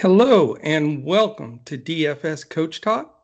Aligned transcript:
Hello 0.00 0.56
and 0.56 1.02
welcome 1.04 1.58
to 1.64 1.78
DFS 1.78 2.46
Coach 2.50 2.82
Talk. 2.82 3.18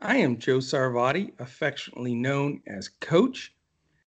I 0.00 0.16
am 0.16 0.38
Joe 0.38 0.56
Sarvati, 0.56 1.38
affectionately 1.38 2.14
known 2.14 2.62
as 2.66 2.88
Coach, 2.88 3.52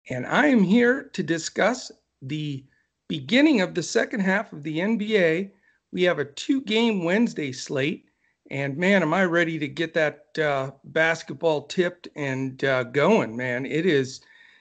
and 0.09 0.25
I 0.25 0.46
am 0.46 0.62
here 0.62 1.11
to 1.14 1.23
discuss 1.25 1.91
the 2.23 2.64
beginning 3.09 3.61
of 3.61 3.75
the 3.75 3.82
second 3.82 4.21
half 4.21 4.53
of 4.53 4.62
the 4.62 4.79
NBA. 4.79 5.50
We 5.91 6.03
have 6.05 6.21
a 6.21 6.25
two 6.25 6.61
game 6.61 7.03
Wednesday 7.03 7.50
slate, 7.50 8.05
and 8.52 8.77
man, 8.77 9.02
am 9.02 9.12
I 9.12 9.25
ready 9.25 9.59
to 9.59 9.66
get 9.66 9.93
that 9.95 10.38
uh, 10.38 10.70
basketball 10.84 11.62
tipped 11.62 12.07
and 12.14 12.62
uh, 12.62 12.84
going, 12.84 13.36
man. 13.36 13.66
It 13.66 13.84
is, 13.84 14.20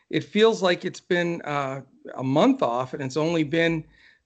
it 0.09 0.23
feels 0.23 0.63
like 0.63 0.83
it's 0.83 0.99
been 0.99 1.43
uh, 1.43 1.81
a 2.15 2.23
month 2.23 2.63
off, 2.63 2.95
and 2.95 3.03
it's 3.03 3.17
only 3.17 3.43
been 3.43 3.85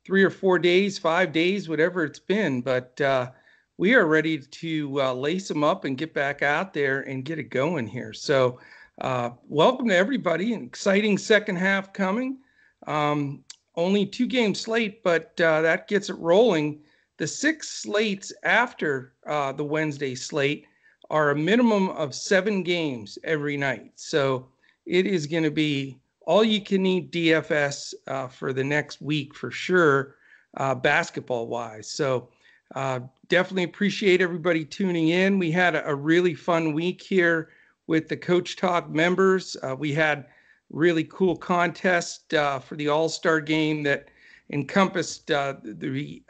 three 0.10 0.24
or 0.24 0.32
four 0.32 0.58
days, 0.58 0.98
five 0.98 1.32
days, 1.32 1.70
whatever 1.70 2.04
it's 2.04 2.18
been. 2.18 2.62
But 2.62 3.00
uh, 3.00 3.30
we 3.78 3.94
are 3.94 4.08
ready 4.08 4.40
to 4.40 5.02
uh, 5.04 5.14
lace 5.14 5.48
them 5.48 5.64
up 5.64 5.86
and 5.86 6.00
get 6.00 6.16
back 6.16 6.42
out 6.42 6.74
there 6.74 7.02
and 7.02 7.24
get 7.24 7.38
it 7.38 7.52
going 7.52 7.86
here. 7.86 8.12
So, 8.12 8.60
uh, 9.02 9.30
welcome 9.48 9.88
to 9.90 9.96
everybody. 9.96 10.54
An 10.54 10.64
exciting 10.64 11.16
second 11.20 11.58
half 11.58 11.94
coming. 11.94 12.40
Um, 12.88 13.44
only 13.76 14.04
two 14.04 14.26
game 14.26 14.56
slate, 14.56 15.04
but 15.04 15.40
uh, 15.40 15.62
that 15.62 15.88
gets 15.88 16.10
it 16.10 16.18
rolling. 16.18 16.82
The 17.18 17.28
six 17.28 17.70
slates 17.70 18.34
after 18.44 19.14
uh, 19.28 19.52
the 19.52 19.64
Wednesday 19.64 20.16
slate 20.16 20.66
are 21.12 21.30
a 21.30 21.36
minimum 21.36 21.90
of 21.90 22.16
seven 22.16 22.64
games 22.64 23.20
every 23.24 23.58
night. 23.58 23.92
So, 23.94 24.48
it 24.88 25.06
is 25.06 25.28
going 25.28 25.44
to 25.44 25.52
be 25.52 26.00
all 26.30 26.44
you 26.44 26.62
can 26.62 26.86
eat 26.86 27.12
DFS 27.12 27.96
uh, 28.06 28.28
for 28.28 28.54
the 28.54 28.64
next 28.64 29.02
week 29.02 29.34
for 29.34 29.50
sure, 29.50 30.18
uh, 30.58 30.76
basketball 30.76 31.48
wise. 31.48 31.90
So 31.90 32.30
uh, 32.76 33.00
definitely 33.30 33.64
appreciate 33.64 34.22
everybody 34.22 34.64
tuning 34.64 35.08
in. 35.08 35.40
We 35.40 35.50
had 35.50 35.74
a, 35.74 35.90
a, 35.90 35.96
really 35.96 36.36
fun 36.36 36.74
week 36.74 37.02
here 37.02 37.50
with 37.88 38.08
the 38.08 38.16
Coach 38.16 38.58
Talk 38.58 38.92
members. 38.92 39.58
Uh, 39.64 39.76
we 39.76 39.92
had 39.92 40.28
really 40.70 41.04
cool 41.06 41.36
contest 41.36 42.32
uh, 42.36 42.60
for 42.60 42.76
the 42.76 42.90
All 42.90 43.10
Star 43.10 43.42
game 43.42 43.82
that 43.82 44.10
encompassed 44.52 45.32
uh, 45.32 45.56
the 45.64 46.22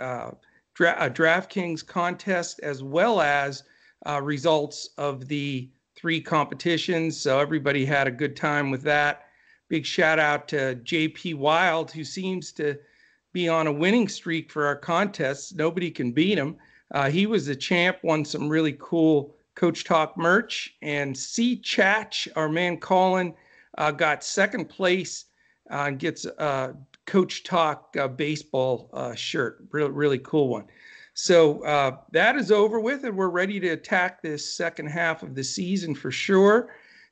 Dra- 0.76 1.12
DraftKings 1.14 1.86
contest 1.86 2.62
as 2.64 2.82
well 2.82 3.20
as 3.20 3.64
results 4.22 4.92
of 4.98 5.28
the 5.28 5.70
three 5.98 6.22
competitions. 6.22 7.20
So 7.20 7.42
everybody 7.42 7.84
had 7.84 8.08
a 8.08 8.12
good 8.12 8.38
time 8.38 8.72
with 8.72 8.84
that. 8.84 9.26
Big 9.70 9.86
shout 9.86 10.18
out 10.18 10.48
to 10.48 10.76
JP 10.84 11.36
Wild, 11.36 11.92
who 11.92 12.04
seems 12.04 12.52
to 12.54 12.76
be 13.34 13.48
on 13.48 13.68
a 13.68 13.72
winning 13.72 14.08
streak 14.08 14.52
for 14.52 14.66
our 14.66 14.76
contests. 14.76 15.54
Nobody 15.54 15.92
can 15.92 16.12
beat 16.12 16.40
him. 16.40 16.58
Uh, 16.92 17.10
he 17.10 17.28
was 17.28 17.46
the 17.46 17.56
champ, 17.56 17.98
won 18.02 18.26
some 18.26 18.50
really 18.50 18.76
cool 18.80 19.36
Coach 19.54 19.84
Talk 19.84 20.18
merch. 20.18 20.76
And 20.82 21.16
C 21.16 21.56
Chatch, 21.56 22.28
our 22.36 22.50
man 22.50 22.78
Colin, 22.78 23.36
uh, 23.78 23.92
got 23.92 24.24
second 24.24 24.70
place 24.70 25.26
uh, 25.72 25.84
and 25.84 26.00
gets 26.00 26.26
a 26.26 26.76
Coach 27.06 27.44
Talk 27.44 27.96
uh, 28.00 28.08
baseball 28.08 28.90
uh, 28.94 29.14
shirt. 29.14 29.64
Really, 29.72 29.92
really 29.92 30.20
cool 30.20 30.48
one. 30.48 30.66
So 31.14 31.64
uh, 31.64 31.98
that 32.12 32.38
is 32.38 32.52
over 32.52 32.80
with, 32.80 33.04
and 33.04 33.16
we're 33.16 33.30
ready 33.30 33.60
to 33.60 33.70
attack 33.70 34.24
this 34.24 34.52
second 34.56 34.88
half 34.88 35.22
of 35.22 35.36
the 35.36 35.44
season 35.44 35.94
for 35.94 36.10
sure 36.10 36.72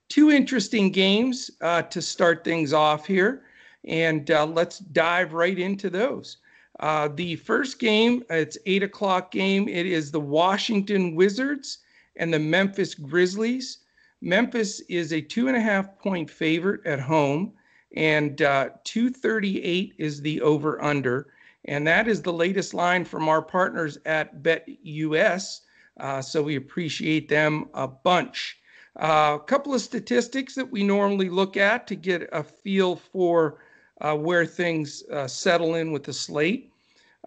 two 0.10 0.32
interesting 0.32 0.92
games 0.92 1.52
uh, 1.62 1.82
to 1.84 2.02
start 2.02 2.44
things 2.44 2.74
off 2.74 3.06
here, 3.06 3.44
and 3.86 4.32
uh, 4.32 4.46
let's 4.46 4.80
dive 4.80 5.34
right 5.34 5.58
into 5.58 5.90
those. 5.90 6.38
Uh, 6.80 7.10
the 7.16 7.36
first 7.38 7.80
game, 7.80 8.24
it's 8.30 8.58
eight 8.66 8.84
o'clock 8.84 9.32
game. 9.32 9.68
It 9.68 9.86
is 9.86 10.12
the 10.12 10.20
Washington 10.20 11.16
Wizards 11.16 11.80
and 12.16 12.34
the 12.34 12.40
Memphis 12.40 12.94
Grizzlies. 12.94 13.80
Memphis 14.22 14.80
is 14.82 15.14
a 15.14 15.22
two 15.22 15.48
and 15.48 15.58
a 15.58 15.62
half 15.62 15.98
point 16.00 16.30
favorite 16.30 16.86
at 16.86 17.00
home, 17.00 17.54
and 17.96 18.42
uh, 18.42 18.70
238 18.84 19.94
is 19.98 20.22
the 20.22 20.42
over 20.42 20.82
under. 20.84 21.28
And 21.66 21.86
that 21.86 22.08
is 22.08 22.22
the 22.22 22.34
latest 22.34 22.74
line 22.74 23.04
from 23.04 23.28
our 23.28 23.42
partners 23.42 23.98
at 24.06 24.42
BetUS. 24.42 25.62
Uh, 26.00 26.22
so 26.22 26.42
we 26.42 26.56
appreciate 26.56 27.28
them 27.28 27.70
a 27.74 27.88
bunch. 27.88 28.58
Uh, 29.00 29.38
a 29.40 29.44
couple 29.46 29.74
of 29.74 29.82
statistics 29.82 30.56
that 30.56 30.72
we 30.72 30.84
normally 30.84 31.30
look 31.30 31.56
at 31.56 31.86
to 31.88 31.96
get 31.96 32.28
a 32.32 32.44
feel 32.44 32.96
for 32.96 33.60
uh, 34.02 34.16
where 34.16 34.46
things 34.46 35.04
uh, 35.12 35.28
settle 35.28 35.76
in 35.76 35.92
with 35.92 36.04
the 36.04 36.14
slate. 36.14 36.72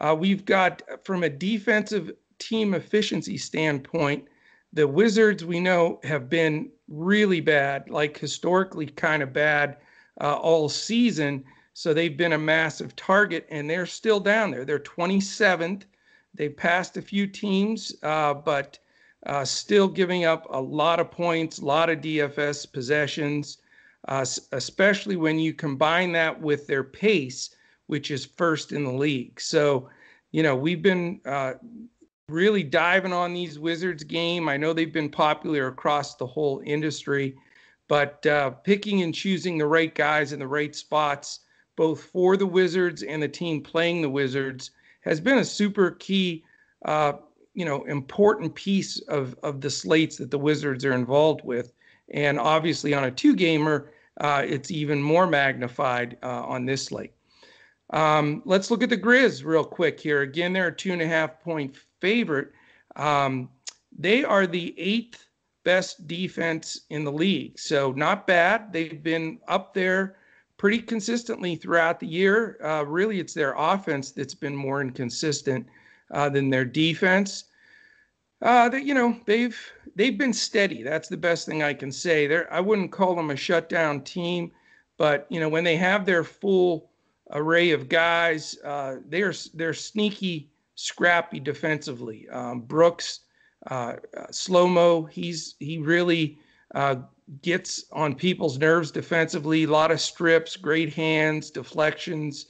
Uh, 0.01 0.17
we've 0.19 0.45
got, 0.45 0.83
from 1.05 1.23
a 1.23 1.29
defensive 1.29 2.13
team 2.39 2.75
efficiency 2.75 3.37
standpoint, 3.37 4.25
the 4.73 4.87
Wizards 4.87 5.45
we 5.45 5.61
know 5.61 6.01
have 6.05 6.29
been 6.29 6.71
really 6.89 7.41
bad, 7.41 7.89
like 7.91 8.19
historically 8.19 8.87
kind 8.87 9.23
of 9.23 9.33
bad 9.33 9.77
uh, 10.21 10.35
all 10.35 10.69
season. 10.69 11.45
So 11.75 11.95
they've 11.95 12.17
been 12.17 12.33
a 12.33 12.39
massive 12.39 12.97
target, 12.97 13.47
and 13.51 13.69
they're 13.69 13.87
still 13.87 14.21
down 14.21 14.51
there. 14.51 14.65
They're 14.65 14.79
27th. 14.79 15.83
They've 16.35 16.57
passed 16.57 16.97
a 16.97 17.03
few 17.03 17.27
teams, 17.27 17.95
uh, 18.03 18.35
but 18.35 18.79
uh, 19.27 19.45
still 19.45 19.89
giving 19.89 20.25
up 20.25 20.47
a 20.51 20.61
lot 20.61 21.01
of 21.01 21.11
points, 21.11 21.59
a 21.59 21.65
lot 21.65 21.91
of 21.91 22.01
DFS 22.01 22.71
possessions, 22.73 23.59
uh, 24.09 24.25
especially 24.53 25.17
when 25.17 25.39
you 25.39 25.53
combine 25.53 26.13
that 26.13 26.41
with 26.41 26.67
their 26.67 26.85
pace, 26.85 27.55
which 27.87 28.11
is 28.11 28.25
first 28.25 28.73
in 28.73 28.85
the 28.85 28.93
league. 28.93 29.41
So, 29.41 29.91
you 30.33 30.43
know, 30.43 30.57
we've 30.57 30.83
been 30.83 31.21
uh, 31.27 31.55
really 32.29 32.63
diving 32.63 33.13
on 33.13 33.35
these 33.35 33.59
Wizards 33.59 34.05
game. 34.05 34.49
I 34.49 34.57
know 34.57 34.73
they've 34.73 34.93
been 34.93 35.11
popular 35.11 35.67
across 35.67 36.15
the 36.15 36.27
whole 36.27 36.63
industry, 36.65 37.37
but 37.89 38.25
uh, 38.27 38.51
picking 38.51 39.03
and 39.03 39.15
choosing 39.15 39.59
the 39.59 39.67
right 39.67 39.95
guys 39.95 40.33
in 40.33 40.39
the 40.39 40.47
right 40.47 40.75
spots, 40.75 41.41
both 41.77 42.05
for 42.05 42.37
the 42.37 42.47
Wizards 42.47 43.03
and 43.03 43.23
the 43.23 43.29
team 43.29 43.63
playing 43.63 44.01
the 44.01 44.09
Wizards, 44.09 44.71
has 45.03 45.21
been 45.21 45.39
a 45.39 45.45
super 45.45 45.91
key 45.93 46.45
uh, 46.85 47.15
you 47.55 47.65
know 47.65 47.85
important 47.85 48.55
piece 48.55 48.99
of 49.03 49.35
of 49.43 49.61
the 49.61 49.71
slates 49.71 50.17
that 50.17 50.31
the 50.31 50.39
Wizards 50.39 50.85
are 50.85 50.93
involved 50.93 51.43
with, 51.45 51.73
and 52.13 52.39
obviously 52.39 52.95
on 52.95 53.05
a 53.05 53.11
two 53.11 53.35
gamer, 53.35 53.93
uh, 54.21 54.43
it's 54.47 54.71
even 54.71 55.03
more 55.03 55.27
magnified 55.27 56.17
uh, 56.23 56.45
on 56.45 56.65
this 56.65 56.85
slate. 56.87 57.13
Um, 57.93 58.43
let's 58.45 58.71
look 58.71 58.83
at 58.83 58.91
the 58.91 58.97
Grizz 58.97 59.45
real 59.45 59.65
quick 59.65 59.99
here. 59.99 60.23
Again, 60.23 60.53
they're 60.53 60.69
a 60.69 60.77
two 60.77 60.93
and 60.93 61.03
a 61.03 61.07
half 61.07 61.41
point 61.41 61.77
favorite. 62.01 62.53
Um, 62.97 63.49
they 63.97 64.25
are 64.25 64.47
the 64.47 64.75
eighth 64.79 65.27
best 65.65 66.07
defense 66.07 66.83
in 66.91 67.05
the 67.05 67.13
league, 67.13 67.59
so 67.59 67.93
not 67.93 68.27
bad. 68.27 68.73
They've 68.73 69.03
been 69.03 69.41
up 69.49 69.75
there 69.75 70.17
pretty 70.57 70.79
consistently 70.79 71.57
throughout 71.57 71.99
the 71.99 72.07
year. 72.07 72.59
Uh, 72.63 72.85
really, 72.85 73.19
it's 73.19 73.35
their 73.35 73.55
offense 73.57 74.13
that's 74.13 74.35
been 74.35 74.55
more 74.55 74.81
inconsistent 74.81 75.67
uh, 76.11 76.29
than 76.29 76.51
their 76.51 76.65
defense. 76.65 77.45
Uh, 78.43 78.69
that 78.71 78.85
you 78.85 78.95
know 78.95 79.17
they've 79.27 79.59
they've 79.97 80.17
been 80.17 80.33
steady. 80.33 80.83
That's 80.83 81.09
the 81.09 81.17
best 81.17 81.47
thing 81.47 81.63
I 81.63 81.75
can 81.75 81.93
say. 81.93 82.27
There, 82.27 82.51
I 82.53 82.61
wouldn't 82.61 82.93
call 82.93 83.15
them 83.15 83.31
a 83.31 83.37
shutdown 83.37 84.03
team, 84.03 84.51
but 84.97 85.27
you 85.29 85.41
know 85.41 85.49
when 85.49 85.65
they 85.65 85.77
have 85.77 86.07
their 86.07 86.25
full 86.25 86.91
array 87.33 87.71
of 87.71 87.89
guys, 87.89 88.59
uh, 88.65 88.97
they're 89.09 89.35
they're 89.55 89.75
sneaky, 89.75 90.51
scrappy 90.75 91.39
defensively. 91.39 92.29
Um, 92.31 92.63
Brooks, 92.63 93.21
uh, 93.71 93.97
uh, 94.17 94.27
slow 94.31 94.67
mo, 94.67 95.05
he's 95.05 95.57
he 95.59 95.79
really 95.79 96.39
uh, 96.75 96.97
gets 97.43 97.85
on 97.93 98.15
people's 98.15 98.59
nerves 98.59 98.91
defensively. 98.91 99.65
A 99.65 99.71
lot 99.71 99.91
of 99.91 100.01
strips, 100.01 100.57
great 100.57 100.93
hands, 100.93 101.51
deflections. 101.51 102.47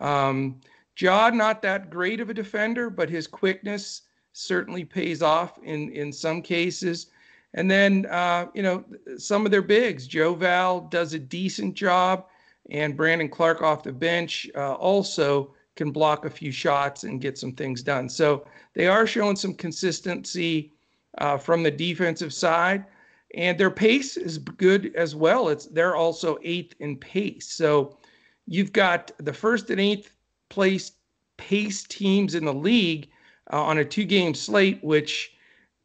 Um, 0.00 0.60
Ja, 1.00 1.30
not 1.30 1.62
that 1.62 1.90
great 1.90 2.20
of 2.20 2.28
a 2.28 2.34
defender, 2.34 2.90
but 2.90 3.08
his 3.08 3.26
quickness 3.26 4.02
certainly 4.32 4.84
pays 4.84 5.22
off 5.22 5.58
in 5.62 5.90
in 5.92 6.12
some 6.12 6.42
cases. 6.42 7.06
And 7.54 7.70
then 7.70 8.06
uh, 8.06 8.46
you 8.54 8.62
know 8.62 8.84
some 9.16 9.44
of 9.44 9.50
their 9.50 9.62
bigs, 9.62 10.06
Joe 10.06 10.34
Val 10.34 10.80
does 10.80 11.14
a 11.14 11.18
decent 11.18 11.74
job, 11.74 12.26
and 12.70 12.96
Brandon 12.96 13.28
Clark 13.28 13.62
off 13.62 13.82
the 13.82 13.92
bench 13.92 14.50
uh, 14.54 14.74
also 14.74 15.54
can 15.76 15.92
block 15.92 16.24
a 16.24 16.30
few 16.30 16.50
shots 16.50 17.04
and 17.04 17.20
get 17.20 17.38
some 17.38 17.52
things 17.52 17.82
done. 17.82 18.08
So 18.08 18.44
they 18.74 18.88
are 18.88 19.06
showing 19.06 19.36
some 19.36 19.54
consistency 19.54 20.72
uh, 21.18 21.38
from 21.38 21.62
the 21.62 21.70
defensive 21.70 22.34
side, 22.34 22.84
and 23.34 23.56
their 23.56 23.70
pace 23.70 24.16
is 24.16 24.38
good 24.38 24.92
as 24.96 25.14
well. 25.14 25.48
It's 25.48 25.66
they're 25.66 25.96
also 25.96 26.38
eighth 26.42 26.74
in 26.80 26.96
pace. 26.96 27.48
So 27.52 27.98
you've 28.46 28.72
got 28.72 29.12
the 29.18 29.32
first 29.32 29.70
and 29.70 29.80
eighth 29.80 30.12
place 30.48 30.92
pace 31.36 31.84
teams 31.84 32.34
in 32.34 32.44
the 32.44 32.54
league 32.54 33.08
uh, 33.52 33.62
on 33.62 33.78
a 33.78 33.84
two 33.84 34.04
game 34.04 34.34
slate, 34.34 34.82
which 34.82 35.32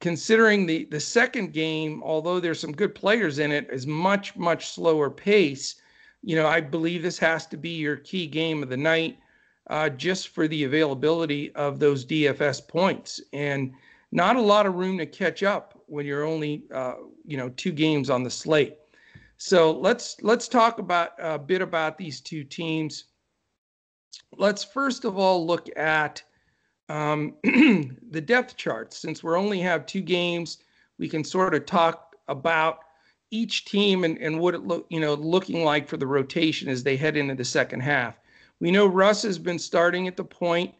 considering 0.02 0.66
the, 0.66 0.86
the 0.86 1.00
second 1.00 1.54
game, 1.54 2.02
although 2.04 2.40
there's 2.40 2.60
some 2.60 2.74
good 2.74 2.94
players 2.96 3.40
in 3.40 3.52
it, 3.52 3.68
is 3.72 3.88
much, 3.88 4.36
much 4.36 4.70
slower 4.72 5.10
pace. 5.10 5.76
You 6.24 6.36
know, 6.36 6.48
I 6.48 6.62
believe 6.62 7.04
this 7.04 7.20
has 7.20 7.46
to 7.48 7.58
be 7.58 7.70
your 7.70 7.98
key 7.98 8.28
game 8.28 8.64
of 8.64 8.70
the 8.70 8.78
night. 8.78 9.18
uh, 9.70 9.90
just 9.90 10.30
for 10.30 10.48
the 10.48 10.64
availability 10.66 11.54
of 11.56 11.80
those 11.80 12.06
DFS 12.06 12.68
points 12.68 13.22
and 13.32 13.74
not 14.12 14.36
a 14.36 14.42
lot 14.42 14.66
of 14.66 14.76
room 14.76 14.98
to 14.98 15.06
catch 15.06 15.44
up 15.44 15.82
when 15.88 16.06
you're 16.06 16.26
only 16.26 16.64
uh, 16.74 16.96
you 17.26 17.38
know 17.38 17.50
two 17.50 17.72
games 17.72 18.10
on 18.10 18.24
the 18.24 18.30
slate. 18.30 18.78
So 19.38 19.72
let's 19.72 20.18
let's 20.22 20.48
talk 20.48 20.80
about 20.80 21.12
a 21.20 21.40
bit 21.40 21.62
about 21.62 21.98
these 21.98 22.22
two 22.22 22.44
teams. 22.44 23.06
Let's 24.38 24.64
first 24.64 25.06
of 25.06 25.18
all 25.18 25.46
look 25.46 25.68
at 25.78 26.24
um, 26.90 27.36
the 27.44 28.22
depth 28.24 28.58
charts. 28.58 28.98
Since 28.98 29.24
we 29.24 29.34
only 29.34 29.60
have 29.60 29.86
two 29.86 30.02
games, 30.02 30.60
we 30.98 31.10
can 31.10 31.24
sort 31.24 31.56
of 31.56 31.66
talk 31.66 32.16
about 32.28 32.80
each 33.32 33.66
team 33.66 34.04
and, 34.04 34.18
and 34.20 34.40
what 34.40 34.54
it 34.54 34.62
look 34.62 34.86
you 34.90 35.00
know 35.00 35.16
looking 35.16 35.64
like 35.64 35.88
for 35.88 35.98
the 35.98 36.06
rotation 36.06 36.70
as 36.70 36.84
they 36.84 36.96
head 36.96 37.18
into 37.18 37.36
the 37.36 37.46
second 37.46 37.80
half. 37.80 38.20
We 38.60 38.72
know 38.72 38.86
Russ 38.86 39.24
has 39.24 39.40
been 39.40 39.60
starting 39.60 40.08
at 40.08 40.16
the 40.16 40.24
point 40.24 40.74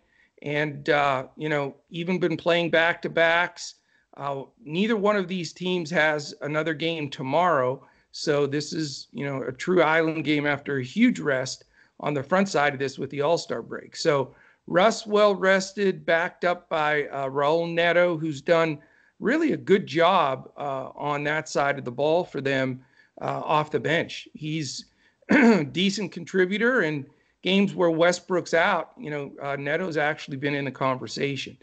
and 0.44 0.90
uh, 0.90 1.28
you 1.36 1.50
know 1.50 1.76
even 1.90 2.20
been 2.20 2.38
playing 2.38 2.70
back 2.70 3.02
to 3.02 3.10
backs. 3.10 3.76
Uh, 4.16 4.44
neither 4.64 4.96
one 4.96 5.16
of 5.16 5.28
these 5.28 5.54
teams 5.54 5.90
has 5.90 6.36
another 6.42 6.76
game 6.76 7.10
tomorrow, 7.10 7.84
so 8.12 8.46
this 8.46 8.72
is 8.74 9.08
you 9.12 9.26
know 9.26 9.42
a 9.42 9.52
true 9.52 9.82
island 9.82 10.24
game 10.24 10.46
after 10.46 10.78
a 10.78 10.84
huge 10.84 11.20
rest 11.20 11.66
on 12.00 12.14
the 12.14 12.24
front 12.24 12.50
side 12.50 12.74
of 12.74 12.80
this 12.80 12.98
with 12.98 13.10
the 13.10 13.22
All 13.22 13.38
Star 13.38 13.62
break. 13.62 13.96
So 13.96 14.34
Russ 14.68 15.06
well 15.06 15.36
rested, 15.36 16.06
backed 16.06 16.46
up 16.46 16.70
by 16.70 17.06
uh, 17.08 17.28
Raul 17.30 17.72
Neto, 17.72 18.18
who's 18.18 18.42
done 18.42 18.80
really 19.20 19.54
a 19.54 19.58
good 19.58 19.86
job 19.88 20.52
uh, 20.58 20.90
on 20.96 21.24
that 21.24 21.50
side 21.50 21.78
of 21.78 21.86
the 21.86 21.92
ball 21.92 22.24
for 22.24 22.42
them 22.42 22.84
uh, 23.22 23.42
off 23.44 23.72
the 23.72 23.80
bench. 23.80 24.28
He's 24.34 24.86
decent 25.72 26.12
contributor 26.12 26.82
and 26.82 27.06
games 27.42 27.76
where 27.76 27.92
Westbrook's 27.92 28.54
out, 28.54 28.92
you 28.98 29.10
know, 29.10 29.32
uh, 29.42 29.56
Neto's 29.58 29.98
actually 29.98 30.38
been 30.38 30.56
in 30.56 30.66
the 30.66 30.72
conversation. 30.72 31.58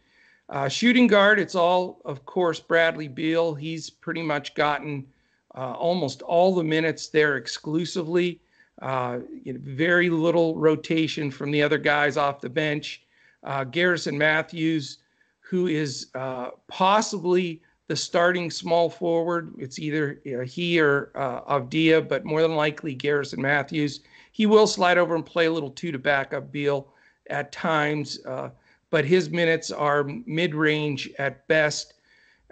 Uh, 0.51 0.69
shooting 0.69 1.07
guard, 1.07 1.39
it's 1.39 1.55
all, 1.55 2.01
of 2.05 2.27
course, 2.27 2.61
Bradley 2.61 3.09
Beal. 3.09 3.55
He's 3.55 3.89
pretty 3.89 4.23
much 4.23 4.55
gotten 4.55 5.07
uh, 5.55 5.73
almost 5.73 6.23
all 6.23 6.55
the 6.55 6.65
minutes 6.65 7.09
there 7.09 7.37
exclusively. 7.37 8.41
Uh, 8.81 9.19
you 9.45 9.53
know, 9.53 9.61
very 9.63 10.09
little 10.09 10.57
rotation 10.57 11.31
from 11.31 11.51
the 11.51 11.63
other 11.63 11.79
guys 11.79 12.17
off 12.17 12.41
the 12.41 12.49
bench. 12.49 13.03
Uh, 13.43 13.65
Garrison 13.65 14.17
Matthews, 14.17 14.99
who 15.41 15.67
is 15.67 16.09
uh, 16.15 16.51
possibly 16.69 17.63
the 17.89 17.97
starting 17.97 18.51
small 18.51 18.89
forward. 18.89 19.53
It's 19.59 19.79
either 19.79 20.21
he 20.47 20.81
or 20.81 21.11
Avdija, 21.15 22.09
but 22.09 22.25
more 22.25 22.41
than 22.41 22.55
likely 22.55 22.95
Garrison 22.95 23.43
Matthews. 23.43 24.01
He 24.33 24.47
will 24.47 24.67
slide 24.67 24.97
over 24.97 25.15
and 25.15 25.27
play 25.27 25.47
a 25.47 25.53
little 25.53 25.71
two 25.71 25.93
to 25.93 25.99
back 25.99 26.33
up 26.33 26.53
Beal 26.53 26.89
at 27.29 27.53
times, 27.53 28.25
uh, 28.27 28.51
but 28.91 29.05
his 29.05 29.31
minutes 29.31 29.71
are 29.71 30.05
mid 30.05 30.55
range 30.55 31.11
at 31.19 31.47
best. 31.49 31.95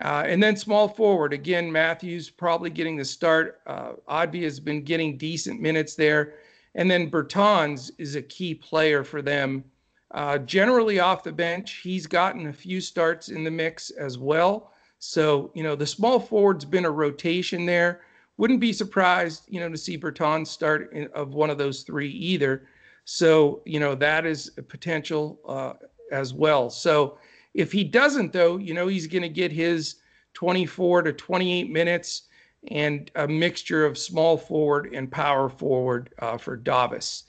Uh, 0.00 0.22
and 0.26 0.42
then 0.42 0.56
small 0.56 0.88
forward, 0.88 1.32
again, 1.32 1.70
Matthews 1.70 2.30
probably 2.30 2.70
getting 2.70 2.96
the 2.96 3.04
start. 3.04 3.60
Uh, 3.66 3.92
Oddby 4.08 4.42
has 4.44 4.60
been 4.60 4.82
getting 4.82 5.18
decent 5.18 5.60
minutes 5.60 5.94
there. 5.94 6.34
And 6.74 6.88
then 6.90 7.10
Bertans 7.10 7.90
is 7.98 8.14
a 8.14 8.22
key 8.22 8.54
player 8.54 9.02
for 9.02 9.22
them. 9.22 9.64
Uh, 10.12 10.38
generally 10.38 11.00
off 11.00 11.22
the 11.22 11.32
bench, 11.32 11.80
he's 11.82 12.06
gotten 12.06 12.46
a 12.46 12.52
few 12.52 12.80
starts 12.80 13.28
in 13.28 13.44
the 13.44 13.50
mix 13.50 13.90
as 13.90 14.18
well. 14.18 14.72
So, 15.00 15.50
you 15.54 15.62
know, 15.62 15.74
the 15.74 15.86
small 15.86 16.18
forward's 16.20 16.64
been 16.64 16.84
a 16.84 16.90
rotation 16.90 17.66
there. 17.66 18.02
Wouldn't 18.36 18.60
be 18.60 18.72
surprised, 18.72 19.42
you 19.48 19.58
know, 19.60 19.68
to 19.68 19.76
see 19.76 19.98
Bertans 19.98 20.46
start 20.46 20.92
in, 20.92 21.08
of 21.14 21.34
one 21.34 21.50
of 21.50 21.58
those 21.58 21.82
three 21.82 22.10
either. 22.10 22.68
So, 23.04 23.62
you 23.64 23.80
know, 23.80 23.94
that 23.96 24.26
is 24.26 24.52
a 24.58 24.62
potential 24.62 25.40
uh, 25.46 25.72
as 26.12 26.32
well. 26.32 26.70
So, 26.70 27.18
if 27.58 27.72
he 27.72 27.82
doesn't, 27.82 28.32
though, 28.32 28.56
you 28.56 28.72
know, 28.72 28.86
he's 28.86 29.08
going 29.08 29.22
to 29.22 29.28
get 29.28 29.50
his 29.50 29.96
24 30.34 31.02
to 31.02 31.12
28 31.12 31.68
minutes 31.68 32.22
and 32.70 33.10
a 33.16 33.26
mixture 33.26 33.84
of 33.84 33.98
small 33.98 34.36
forward 34.36 34.88
and 34.94 35.10
power 35.10 35.48
forward 35.48 36.14
uh, 36.20 36.38
for 36.38 36.56
Davis. 36.56 37.24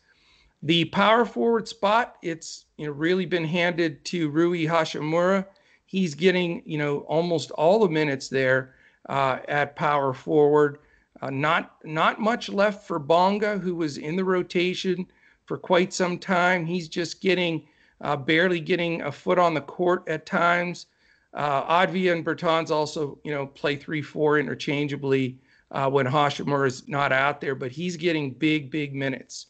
The 0.62 0.86
power 0.86 1.26
forward 1.26 1.68
spot, 1.68 2.18
it's 2.22 2.66
you 2.78 2.86
know 2.86 2.92
really 2.92 3.26
been 3.26 3.44
handed 3.44 4.06
to 4.06 4.30
Rui 4.30 4.66
Hachimura. 4.66 5.48
He's 5.88 6.14
getting 6.14 6.62
you 6.64 6.78
know 6.78 7.00
almost 7.00 7.50
all 7.52 7.80
the 7.80 7.90
minutes 7.90 8.28
there 8.28 8.76
uh, 9.08 9.40
at 9.48 9.76
power 9.76 10.14
forward. 10.14 10.78
Uh, 11.22 11.32
not 11.32 11.78
not 11.84 12.20
much 12.20 12.50
left 12.50 12.86
for 12.86 13.00
Bonga, 13.00 13.58
who 13.58 13.74
was 13.74 13.98
in 13.98 14.16
the 14.16 14.24
rotation 14.24 15.08
for 15.46 15.58
quite 15.58 15.92
some 15.92 16.20
time. 16.20 16.68
He's 16.68 16.88
just 16.88 17.20
getting 17.20 17.66
uh, 18.02 18.16
barely 18.16 18.60
getting 18.60 19.02
a 19.02 19.12
foot 19.12 19.40
on 19.40 19.54
the 19.54 19.62
court 19.62 20.04
at 20.08 20.26
times. 20.26 20.88
Uh, 21.34 21.86
Avdija 21.86 22.14
and 22.14 22.26
Bertans 22.26 22.72
also, 22.72 23.20
you 23.24 23.32
know, 23.32 23.46
play 23.46 23.76
three 23.76 24.02
four 24.02 24.40
interchangeably 24.40 25.38
uh, 25.72 25.90
when 25.90 26.06
Hachimura 26.06 26.68
is 26.68 26.88
not 26.88 27.12
out 27.12 27.40
there, 27.40 27.56
but 27.56 27.72
he's 27.72 27.96
getting 27.98 28.32
big 28.32 28.72
big 28.72 28.96
minutes. 28.96 29.48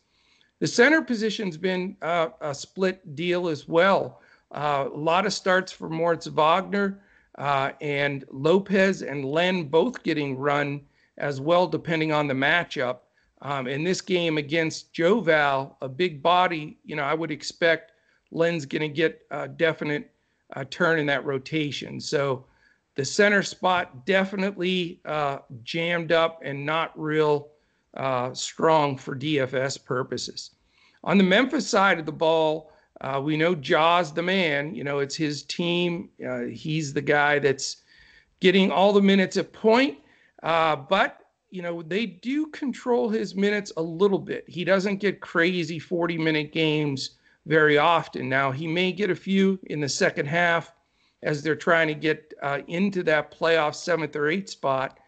The 0.59 0.67
center 0.67 1.01
position's 1.01 1.55
been 1.55 1.95
uh, 2.01 2.29
a 2.41 2.53
split 2.53 3.15
deal 3.15 3.47
as 3.47 3.67
well. 3.67 4.21
Uh, 4.51 4.89
a 4.93 4.97
lot 4.97 5.25
of 5.25 5.33
starts 5.33 5.71
for 5.71 5.89
Moritz 5.89 6.27
Wagner 6.27 6.99
uh, 7.37 7.71
and 7.79 8.25
Lopez 8.31 9.01
and 9.01 9.23
Len 9.23 9.65
both 9.65 10.03
getting 10.03 10.37
run 10.37 10.81
as 11.17 11.39
well, 11.39 11.67
depending 11.67 12.11
on 12.11 12.27
the 12.27 12.33
matchup. 12.33 12.97
Um, 13.41 13.67
in 13.67 13.85
this 13.85 14.01
game 14.01 14.37
against 14.37 14.91
Joe 14.91 15.21
Val, 15.21 15.77
a 15.81 15.87
big 15.87 16.21
body, 16.21 16.77
you 16.83 16.97
know, 16.97 17.03
I 17.03 17.13
would 17.13 17.31
expect 17.31 17.93
Len's 18.31 18.65
going 18.65 18.81
to 18.81 18.89
get 18.89 19.21
a 19.31 19.47
definite 19.47 20.11
uh, 20.55 20.65
turn 20.69 20.99
in 20.99 21.05
that 21.07 21.25
rotation. 21.25 21.99
So 21.99 22.45
the 22.95 23.05
center 23.05 23.43
spot 23.43 24.05
definitely 24.05 24.99
uh, 25.05 25.39
jammed 25.63 26.11
up 26.11 26.41
and 26.43 26.65
not 26.65 26.97
real 26.99 27.49
uh, 27.95 28.33
strong 28.33 28.97
for 28.97 29.15
DFS 29.15 29.83
purposes. 29.83 30.51
On 31.03 31.17
the 31.17 31.23
Memphis 31.23 31.67
side 31.67 31.99
of 31.99 32.05
the 32.05 32.11
ball, 32.11 32.71
uh, 33.01 33.21
we 33.23 33.37
know 33.37 33.55
Ja's 33.55 34.11
the 34.11 34.21
man. 34.21 34.75
You 34.75 34.83
know, 34.83 34.99
it's 34.99 35.15
his 35.15 35.43
team. 35.43 36.09
Uh, 36.25 36.41
he's 36.41 36.93
the 36.93 37.01
guy 37.01 37.39
that's 37.39 37.77
getting 38.41 38.71
all 38.71 38.93
the 38.93 39.01
minutes 39.01 39.37
at 39.37 39.53
point. 39.53 39.99
Uh, 40.43 40.75
but 40.75 41.19
you 41.51 41.61
know 41.61 41.81
they 41.81 42.05
do 42.05 42.45
control 42.47 43.09
his 43.09 43.35
minutes 43.35 43.71
a 43.77 43.81
little 43.81 44.19
bit. 44.19 44.45
He 44.47 44.63
doesn't 44.63 44.97
get 44.97 45.19
crazy 45.19 45.79
40 45.79 46.17
minute 46.17 46.51
games 46.51 47.11
very 47.45 47.77
often. 47.77 48.29
Now 48.29 48.51
he 48.51 48.67
may 48.67 48.91
get 48.91 49.09
a 49.09 49.15
few 49.15 49.59
in 49.63 49.79
the 49.79 49.89
second 49.89 50.27
half 50.27 50.73
as 51.23 51.41
they're 51.41 51.55
trying 51.55 51.87
to 51.87 51.93
get 51.93 52.33
uh, 52.41 52.59
into 52.67 53.03
that 53.03 53.37
playoff 53.37 53.75
seventh 53.75 54.15
or 54.15 54.29
eighth 54.29 54.49
spot. 54.49 54.99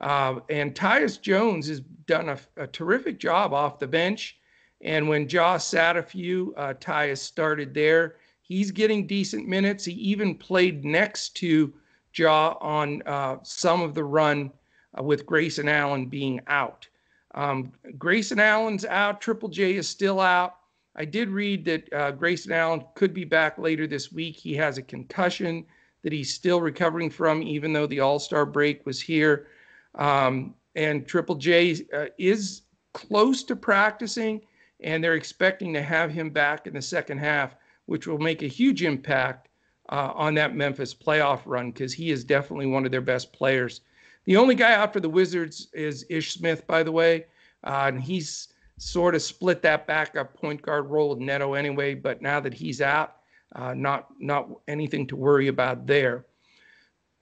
Uh, 0.00 0.40
and 0.48 0.74
Tyus 0.74 1.20
Jones 1.20 1.68
has 1.68 1.80
done 2.06 2.30
a, 2.30 2.38
a, 2.56 2.66
terrific 2.66 3.18
job 3.18 3.52
off 3.52 3.78
the 3.78 3.86
bench. 3.86 4.38
And 4.80 5.08
when 5.08 5.28
Ja 5.28 5.58
sat 5.58 5.96
a 5.96 6.02
few, 6.02 6.54
uh, 6.56 6.72
Tyus 6.80 7.18
started 7.18 7.74
there. 7.74 8.16
He's 8.40 8.70
getting 8.70 9.06
decent 9.06 9.46
minutes. 9.46 9.84
He 9.84 9.92
even 9.92 10.34
played 10.34 10.84
next 10.84 11.36
to 11.36 11.72
Ja 12.14 12.56
on 12.60 13.02
uh, 13.04 13.36
some 13.42 13.82
of 13.82 13.94
the 13.94 14.02
run 14.02 14.50
uh, 14.98 15.02
with 15.02 15.26
Grayson 15.26 15.68
Allen 15.68 16.06
being 16.06 16.40
out. 16.46 16.88
Um, 17.34 17.72
Grayson 17.98 18.40
Allen's 18.40 18.84
out. 18.86 19.20
Triple 19.20 19.50
J 19.50 19.76
is 19.76 19.88
still 19.88 20.18
out. 20.18 20.56
I 20.96 21.04
did 21.04 21.28
read 21.28 21.64
that 21.66 21.92
uh, 21.92 22.10
Grayson 22.12 22.52
Allen 22.52 22.84
could 22.94 23.14
be 23.14 23.24
back 23.24 23.58
later 23.58 23.86
this 23.86 24.10
week. 24.10 24.36
He 24.36 24.54
has 24.56 24.78
a 24.78 24.82
concussion 24.82 25.64
that 26.02 26.12
he's 26.12 26.34
still 26.34 26.60
recovering 26.60 27.10
from, 27.10 27.42
even 27.42 27.72
though 27.72 27.86
the 27.86 28.00
All 28.00 28.18
Star 28.18 28.44
break 28.44 28.84
was 28.86 29.00
here. 29.00 29.48
Um, 29.94 30.54
and 30.74 31.06
Triple 31.06 31.34
J 31.34 31.84
uh, 31.94 32.06
is 32.18 32.62
close 32.92 33.42
to 33.44 33.56
practicing, 33.56 34.40
and 34.80 35.02
they're 35.02 35.14
expecting 35.14 35.72
to 35.74 35.82
have 35.82 36.10
him 36.10 36.30
back 36.30 36.66
in 36.66 36.74
the 36.74 36.82
second 36.82 37.18
half, 37.18 37.54
which 37.86 38.06
will 38.06 38.18
make 38.18 38.42
a 38.42 38.48
huge 38.48 38.82
impact 38.82 39.48
uh, 39.90 40.12
on 40.14 40.34
that 40.34 40.54
Memphis 40.54 40.94
playoff 40.94 41.40
run 41.44 41.70
because 41.70 41.92
he 41.92 42.10
is 42.10 42.24
definitely 42.24 42.66
one 42.66 42.84
of 42.84 42.92
their 42.92 43.00
best 43.00 43.32
players. 43.32 43.80
The 44.24 44.36
only 44.36 44.54
guy 44.54 44.74
out 44.74 44.92
for 44.92 45.00
the 45.00 45.08
Wizards 45.08 45.68
is 45.72 46.06
Ish 46.08 46.34
Smith, 46.34 46.66
by 46.66 46.82
the 46.82 46.92
way, 46.92 47.26
uh, 47.64 47.86
and 47.88 48.00
he's 48.00 48.48
sort 48.80 49.14
of 49.14 49.22
split 49.22 49.62
that 49.62 49.86
backup 49.86 50.34
point 50.34 50.62
guard 50.62 50.86
role 50.86 51.10
with 51.10 51.18
Neto 51.18 51.54
anyway. 51.54 51.94
But 51.94 52.22
now 52.22 52.40
that 52.40 52.54
he's 52.54 52.80
out, 52.80 53.16
uh, 53.54 53.74
not 53.74 54.08
not 54.18 54.48
anything 54.68 55.06
to 55.08 55.16
worry 55.16 55.48
about 55.48 55.86
there. 55.86 56.26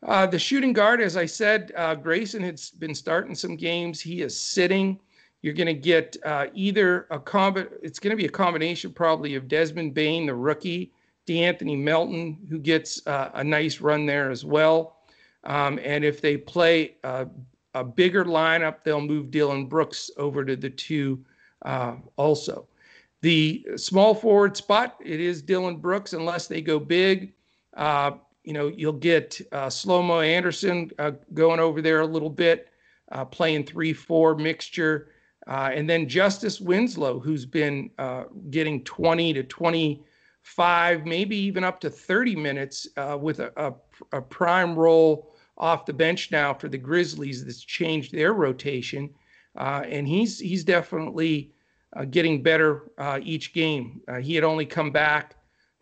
Uh, 0.06 0.26
the 0.26 0.38
shooting 0.38 0.72
guard, 0.72 1.00
as 1.00 1.16
I 1.16 1.26
said, 1.26 1.72
uh, 1.76 1.94
Grayson 1.96 2.42
has 2.42 2.70
been 2.70 2.94
starting 2.94 3.34
some 3.34 3.56
games. 3.56 4.00
He 4.00 4.22
is 4.22 4.38
sitting. 4.38 5.00
You're 5.42 5.54
going 5.54 5.66
to 5.66 5.74
get 5.74 6.16
uh, 6.24 6.46
either 6.54 7.06
a 7.10 7.18
combi- 7.18 7.68
It's 7.82 7.98
going 7.98 8.10
to 8.10 8.16
be 8.16 8.26
a 8.26 8.30
combination 8.30 8.92
probably 8.92 9.34
of 9.34 9.48
Desmond 9.48 9.94
Bane, 9.94 10.26
the 10.26 10.34
rookie, 10.34 10.92
De'Anthony 11.26 11.78
Melton, 11.78 12.38
who 12.48 12.58
gets 12.58 13.04
uh, 13.06 13.30
a 13.34 13.42
nice 13.42 13.80
run 13.80 14.06
there 14.06 14.30
as 14.30 14.44
well. 14.44 14.98
Um, 15.44 15.80
and 15.82 16.04
if 16.04 16.20
they 16.20 16.36
play 16.36 16.96
a, 17.04 17.26
a, 17.74 17.84
bigger 17.84 18.24
lineup, 18.24 18.82
they'll 18.82 19.00
move 19.00 19.30
Dillon 19.30 19.66
Brooks 19.66 20.10
over 20.16 20.44
to 20.44 20.56
the 20.56 20.70
two 20.70 21.24
uh, 21.62 21.96
also. 22.16 22.66
the 23.20 23.66
small 23.76 24.14
forward 24.14 24.56
spot, 24.56 24.96
it 25.04 25.20
is 25.20 25.42
Dillon 25.42 25.76
Brooks, 25.76 26.12
unless 26.12 26.46
they 26.46 26.60
go 26.60 26.78
big. 26.78 27.32
Uh, 27.76 28.12
you 28.44 28.52
know, 28.52 28.68
you'll 28.68 28.92
get 28.92 29.40
uh, 29.52 29.66
Slomo 29.66 30.26
Anderson 30.26 30.90
uh, 30.98 31.12
going 31.34 31.60
over 31.60 31.82
there 31.82 32.00
a 32.00 32.06
little 32.06 32.30
bit, 32.30 32.68
uh, 33.12 33.24
playing 33.24 33.64
3 33.64 33.92
4 33.92 34.36
mixture. 34.36 35.10
Uh, 35.48 35.70
and 35.72 35.88
then 35.88 36.08
Justice 36.08 36.60
Winslow, 36.60 37.18
who's 37.18 37.46
been 37.46 37.90
uh, 37.98 38.24
getting 38.50 38.84
20 38.84 39.32
to 39.32 39.42
25, 39.42 41.06
maybe 41.06 41.36
even 41.36 41.64
up 41.64 41.80
to 41.80 41.88
30 41.88 42.36
minutes 42.36 42.86
uh, 42.98 43.16
with 43.20 43.40
a, 43.40 43.50
a, 43.56 43.74
a, 44.16 44.20
prime 44.20 44.74
role 44.74 45.34
off 45.56 45.86
the 45.86 45.92
bench 45.92 46.30
now 46.30 46.52
for 46.52 46.68
the 46.68 46.76
Grizzlies 46.76 47.44
that's 47.44 47.64
changed 47.64 48.12
their 48.12 48.34
rotation. 48.34 49.08
And 49.58 50.06
he's 50.06 50.38
he's 50.38 50.64
definitely 50.64 51.52
uh, 51.96 52.04
getting 52.04 52.42
better 52.42 52.90
uh, 52.98 53.18
each 53.22 53.52
game. 53.52 54.00
Uh, 54.08 54.16
he 54.16 54.34
had 54.34 54.44
only 54.44 54.66
come 54.66 54.90
back 54.90 55.36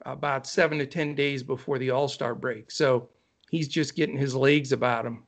about 0.05 0.47
seven 0.47 0.79
to 0.79 0.87
10 0.87 1.15
days 1.15 1.43
before 1.43 1.79
the 1.79 1.91
All 1.91 2.09
Star 2.09 2.35
break. 2.35 2.71
So 2.71 3.09
he's 3.51 3.69
just 3.69 3.97
getting 3.97 4.17
his 4.17 4.35
legs 4.35 4.73
about 4.73 5.05
him. 5.05 5.25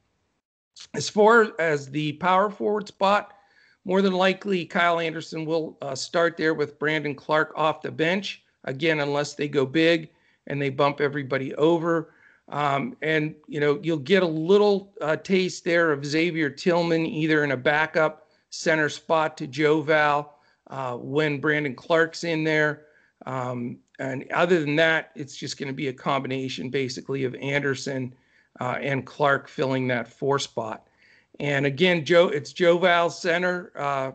As 0.94 1.08
far 1.08 1.52
as 1.58 1.90
the 1.90 2.12
power 2.14 2.50
forward 2.50 2.86
spot, 2.86 3.34
more 3.84 4.02
than 4.02 4.12
likely 4.12 4.64
Kyle 4.64 5.00
Anderson 5.00 5.44
will 5.44 5.76
uh, 5.82 5.94
start 5.94 6.36
there 6.36 6.54
with 6.54 6.78
Brandon 6.78 7.14
Clark 7.14 7.52
off 7.56 7.82
the 7.82 7.90
bench. 7.90 8.42
Again, 8.64 9.00
unless 9.00 9.34
they 9.34 9.48
go 9.48 9.66
big 9.66 10.10
and 10.46 10.60
they 10.60 10.70
bump 10.70 11.00
everybody 11.00 11.54
over. 11.56 12.14
Um, 12.48 12.96
and, 13.02 13.34
you 13.46 13.60
know, 13.60 13.78
you'll 13.82 13.98
get 13.98 14.22
a 14.22 14.26
little 14.26 14.94
uh, 15.00 15.16
taste 15.16 15.64
there 15.64 15.92
of 15.92 16.04
Xavier 16.04 16.50
Tillman 16.50 17.06
either 17.06 17.44
in 17.44 17.52
a 17.52 17.56
backup 17.56 18.27
center 18.50 18.88
spot 18.88 19.36
to 19.38 19.46
Joe 19.46 19.80
Val 19.80 20.38
uh, 20.68 20.94
when 20.94 21.40
Brandon 21.40 21.74
Clark's 21.74 22.24
in 22.24 22.44
there. 22.44 22.86
Um, 23.26 23.78
and 23.98 24.24
other 24.32 24.60
than 24.60 24.76
that, 24.76 25.10
it's 25.14 25.36
just 25.36 25.58
going 25.58 25.68
to 25.68 25.74
be 25.74 25.88
a 25.88 25.92
combination 25.92 26.70
basically 26.70 27.24
of 27.24 27.34
Anderson 27.36 28.14
uh, 28.60 28.76
and 28.80 29.04
Clark 29.04 29.48
filling 29.48 29.88
that 29.88 30.08
four 30.08 30.38
spot. 30.38 30.88
And 31.40 31.66
again, 31.66 32.04
Joe, 32.04 32.28
it's 32.28 32.52
Joe 32.52 32.78
Val's 32.78 33.20
center 33.20 33.72
uh, 33.76 34.12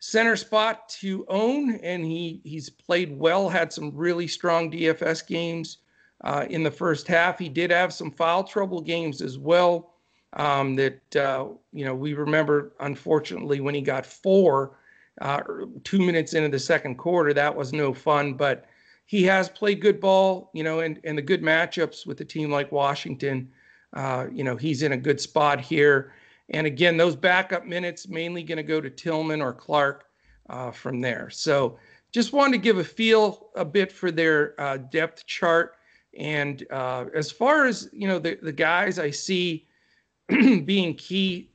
center 0.00 0.36
spot 0.36 0.88
to 0.88 1.24
own, 1.28 1.76
and 1.76 2.04
he 2.04 2.40
he's 2.44 2.68
played 2.68 3.16
well. 3.18 3.48
Had 3.48 3.72
some 3.72 3.94
really 3.94 4.26
strong 4.26 4.70
DFS 4.70 5.26
games 5.26 5.78
uh, 6.24 6.46
in 6.48 6.62
the 6.62 6.70
first 6.70 7.06
half. 7.06 7.38
He 7.38 7.48
did 7.48 7.70
have 7.70 7.92
some 7.92 8.10
foul 8.10 8.44
trouble 8.44 8.80
games 8.80 9.22
as 9.22 9.38
well. 9.38 9.94
Um, 10.34 10.76
that 10.76 11.16
uh, 11.16 11.46
you 11.72 11.84
know 11.84 11.94
we 11.94 12.12
remember, 12.12 12.72
unfortunately, 12.80 13.60
when 13.60 13.74
he 13.74 13.80
got 13.80 14.04
four 14.04 14.78
uh, 15.20 15.40
two 15.84 15.98
minutes 15.98 16.34
into 16.34 16.48
the 16.48 16.58
second 16.58 16.96
quarter. 16.96 17.32
That 17.32 17.54
was 17.54 17.72
no 17.72 17.92
fun, 17.92 18.34
but 18.34 18.66
he 19.06 19.22
has 19.24 19.48
played 19.48 19.80
good 19.80 20.00
ball, 20.00 20.50
you 20.54 20.62
know, 20.62 20.80
and, 20.80 21.00
and 21.04 21.16
the 21.16 21.22
good 21.22 21.42
matchups 21.42 22.06
with 22.06 22.20
a 22.20 22.24
team 22.24 22.50
like 22.50 22.70
Washington. 22.70 23.50
Uh, 23.94 24.26
you 24.30 24.44
know, 24.44 24.54
he's 24.54 24.82
in 24.82 24.92
a 24.92 24.96
good 24.96 25.20
spot 25.20 25.60
here. 25.60 26.12
And 26.50 26.66
again, 26.66 26.96
those 26.96 27.16
backup 27.16 27.64
minutes 27.66 28.08
mainly 28.08 28.42
going 28.42 28.56
to 28.56 28.62
go 28.62 28.80
to 28.80 28.90
Tillman 28.90 29.42
or 29.42 29.52
clark 29.52 30.04
uh, 30.50 30.70
from 30.70 31.00
there. 31.00 31.30
So 31.30 31.78
just 32.12 32.32
wanted 32.32 32.52
to 32.52 32.58
give 32.58 32.78
a 32.78 32.84
feel 32.84 33.48
a 33.54 33.64
bit 33.64 33.90
for 33.90 34.10
their 34.10 34.58
uh, 34.60 34.76
depth 34.76 35.26
chart. 35.26 35.76
And 36.18 36.66
uh, 36.70 37.06
as 37.14 37.30
far 37.30 37.66
as, 37.66 37.88
you 37.92 38.08
know, 38.08 38.18
the, 38.18 38.38
the 38.42 38.52
guys 38.52 38.98
I 38.98 39.10
see 39.10 39.67
being 40.64 40.94
key 40.94 41.50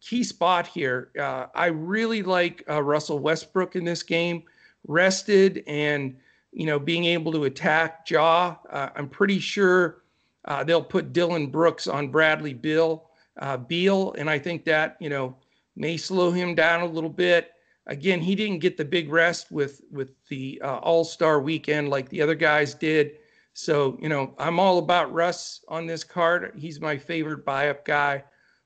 key 0.00 0.24
spot 0.24 0.66
here. 0.66 1.10
Uh, 1.18 1.46
I 1.54 1.66
really 1.66 2.22
like 2.22 2.64
uh, 2.68 2.82
Russell 2.82 3.18
Westbrook 3.18 3.76
in 3.76 3.84
this 3.84 4.02
game, 4.02 4.42
rested 4.86 5.62
and 5.66 6.16
you 6.52 6.66
know 6.66 6.78
being 6.78 7.04
able 7.04 7.32
to 7.32 7.44
attack 7.44 8.08
Ja. 8.08 8.56
Uh, 8.70 8.90
I'm 8.94 9.08
pretty 9.08 9.38
sure 9.38 10.02
uh, 10.44 10.64
they'll 10.64 10.82
put 10.82 11.12
Dillon 11.12 11.46
Brooks 11.46 11.86
on 11.86 12.08
Bradley 12.08 12.54
Bill 12.54 13.08
uh, 13.40 13.56
Beal, 13.56 14.12
and 14.18 14.28
I 14.28 14.38
think 14.38 14.64
that 14.64 14.96
you 15.00 15.08
know 15.08 15.36
may 15.76 15.96
slow 15.96 16.30
him 16.30 16.54
down 16.54 16.82
a 16.82 16.86
little 16.86 17.10
bit. 17.10 17.52
Again, 17.88 18.20
he 18.20 18.36
didn't 18.36 18.60
get 18.60 18.76
the 18.76 18.84
big 18.84 19.10
rest 19.10 19.50
with 19.50 19.80
with 19.90 20.10
the 20.28 20.60
uh, 20.62 20.76
All 20.78 21.04
Star 21.04 21.40
weekend 21.40 21.88
like 21.88 22.08
the 22.08 22.22
other 22.22 22.34
guys 22.36 22.74
did. 22.74 23.12
So 23.54 23.98
you 24.00 24.08
know 24.08 24.34
I'm 24.38 24.58
all 24.58 24.78
about 24.78 25.12
Russ 25.12 25.64
on 25.68 25.86
this 25.86 26.04
card. 26.04 26.52
He's 26.56 26.80
my 26.80 26.96
favorite 26.96 27.44
buy 27.44 27.68
up 27.68 27.84
guy 27.84 28.24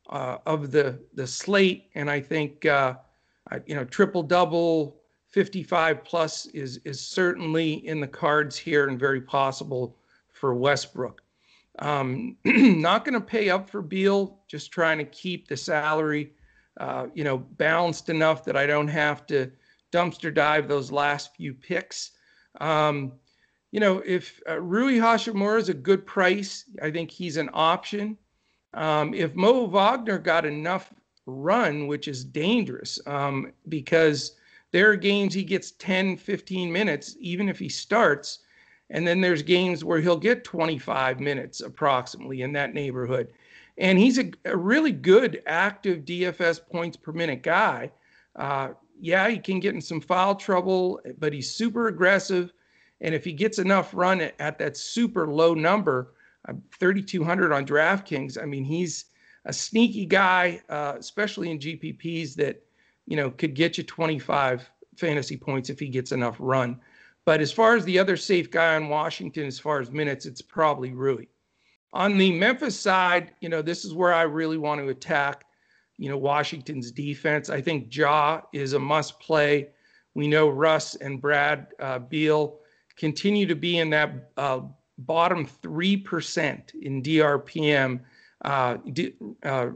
uh, 0.08 0.38
of 0.46 0.70
the 0.70 1.00
the 1.14 1.26
slate, 1.26 1.90
and 1.94 2.10
I 2.10 2.20
think 2.20 2.64
uh, 2.66 2.94
you 3.66 3.74
know 3.74 3.84
triple 3.84 4.22
double, 4.22 5.00
55 5.28 6.04
plus 6.04 6.46
is 6.46 6.78
is 6.84 7.00
certainly 7.00 7.86
in 7.86 8.00
the 8.00 8.06
cards 8.06 8.56
here 8.56 8.88
and 8.88 8.98
very 8.98 9.20
possible 9.20 9.96
for 10.32 10.54
Westbrook. 10.54 11.22
Um, 11.78 12.36
not 12.44 13.04
going 13.04 13.14
to 13.14 13.20
pay 13.20 13.50
up 13.50 13.68
for 13.68 13.82
Beal, 13.82 14.38
just 14.48 14.70
trying 14.70 14.98
to 14.98 15.04
keep 15.04 15.48
the 15.48 15.56
salary, 15.56 16.32
uh, 16.78 17.06
you 17.14 17.24
know, 17.24 17.38
balanced 17.38 18.08
enough 18.08 18.44
that 18.44 18.56
I 18.56 18.66
don't 18.66 18.88
have 18.88 19.26
to 19.26 19.50
dumpster 19.92 20.32
dive 20.32 20.68
those 20.68 20.90
last 20.90 21.34
few 21.34 21.54
picks. 21.54 22.12
Um, 22.60 23.12
you 23.76 23.80
know, 23.80 24.02
if 24.06 24.40
uh, 24.48 24.58
Rui 24.58 24.94
Hachimura 24.94 25.58
is 25.58 25.68
a 25.68 25.74
good 25.74 26.06
price, 26.06 26.64
I 26.80 26.90
think 26.90 27.10
he's 27.10 27.36
an 27.36 27.50
option. 27.52 28.16
Um, 28.72 29.12
if 29.12 29.34
Mo 29.34 29.66
Wagner 29.66 30.16
got 30.16 30.46
enough 30.46 30.94
run, 31.26 31.86
which 31.86 32.08
is 32.08 32.24
dangerous 32.24 32.98
um, 33.06 33.52
because 33.68 34.34
there 34.72 34.90
are 34.90 34.96
games 34.96 35.34
he 35.34 35.44
gets 35.44 35.72
10, 35.72 36.16
15 36.16 36.72
minutes, 36.72 37.16
even 37.20 37.50
if 37.50 37.58
he 37.58 37.68
starts. 37.68 38.38
And 38.88 39.06
then 39.06 39.20
there's 39.20 39.42
games 39.42 39.84
where 39.84 40.00
he'll 40.00 40.16
get 40.16 40.42
25 40.42 41.20
minutes 41.20 41.60
approximately 41.60 42.40
in 42.40 42.52
that 42.54 42.72
neighborhood. 42.72 43.30
And 43.76 43.98
he's 43.98 44.18
a, 44.18 44.30
a 44.46 44.56
really 44.56 44.92
good 44.92 45.42
active 45.44 46.06
DFS 46.06 46.66
points 46.66 46.96
per 46.96 47.12
minute 47.12 47.42
guy. 47.42 47.92
Uh, 48.36 48.70
yeah, 48.98 49.28
he 49.28 49.38
can 49.38 49.60
get 49.60 49.74
in 49.74 49.82
some 49.82 50.00
foul 50.00 50.34
trouble, 50.34 50.98
but 51.18 51.34
he's 51.34 51.50
super 51.50 51.88
aggressive. 51.88 52.54
And 53.00 53.14
if 53.14 53.24
he 53.24 53.32
gets 53.32 53.58
enough 53.58 53.92
run 53.94 54.20
at, 54.20 54.34
at 54.38 54.58
that 54.58 54.76
super 54.76 55.28
low 55.28 55.54
number, 55.54 56.14
3,200 56.78 57.52
on 57.52 57.66
DraftKings. 57.66 58.40
I 58.40 58.46
mean, 58.46 58.64
he's 58.64 59.06
a 59.44 59.52
sneaky 59.52 60.06
guy, 60.06 60.60
uh, 60.68 60.94
especially 60.98 61.50
in 61.50 61.58
GPPs 61.58 62.34
that, 62.34 62.62
you 63.06 63.16
know, 63.16 63.30
could 63.30 63.54
get 63.54 63.78
you 63.78 63.84
25 63.84 64.68
fantasy 64.96 65.36
points 65.36 65.70
if 65.70 65.78
he 65.78 65.88
gets 65.88 66.12
enough 66.12 66.36
run. 66.38 66.80
But 67.24 67.40
as 67.40 67.52
far 67.52 67.74
as 67.74 67.84
the 67.84 67.98
other 67.98 68.16
safe 68.16 68.50
guy 68.50 68.76
on 68.76 68.88
Washington, 68.88 69.46
as 69.46 69.58
far 69.58 69.80
as 69.80 69.90
minutes, 69.90 70.26
it's 70.26 70.42
probably 70.42 70.92
Rui. 70.92 71.26
On 71.92 72.18
the 72.18 72.32
Memphis 72.32 72.78
side, 72.78 73.32
you 73.40 73.48
know, 73.48 73.62
this 73.62 73.84
is 73.84 73.94
where 73.94 74.14
I 74.14 74.22
really 74.22 74.58
want 74.58 74.80
to 74.80 74.88
attack, 74.88 75.44
you 75.98 76.08
know, 76.08 76.18
Washington's 76.18 76.92
defense. 76.92 77.50
I 77.50 77.60
think 77.60 77.94
Ja 77.94 78.42
is 78.52 78.74
a 78.74 78.78
must 78.78 79.18
play. 79.18 79.68
We 80.14 80.28
know 80.28 80.48
Russ 80.48 80.94
and 80.96 81.20
Brad 81.20 81.68
uh, 81.80 81.98
Beal 81.98 82.58
continue 82.96 83.46
to 83.46 83.54
be 83.54 83.78
in 83.78 83.90
that 83.90 84.30
uh, 84.36 84.60
bottom 84.98 85.46
3% 85.46 86.74
in 86.74 87.02
DRPM, 87.02 88.00
uh, 88.44 88.76
d- 88.92 89.14
uh, 89.42 89.68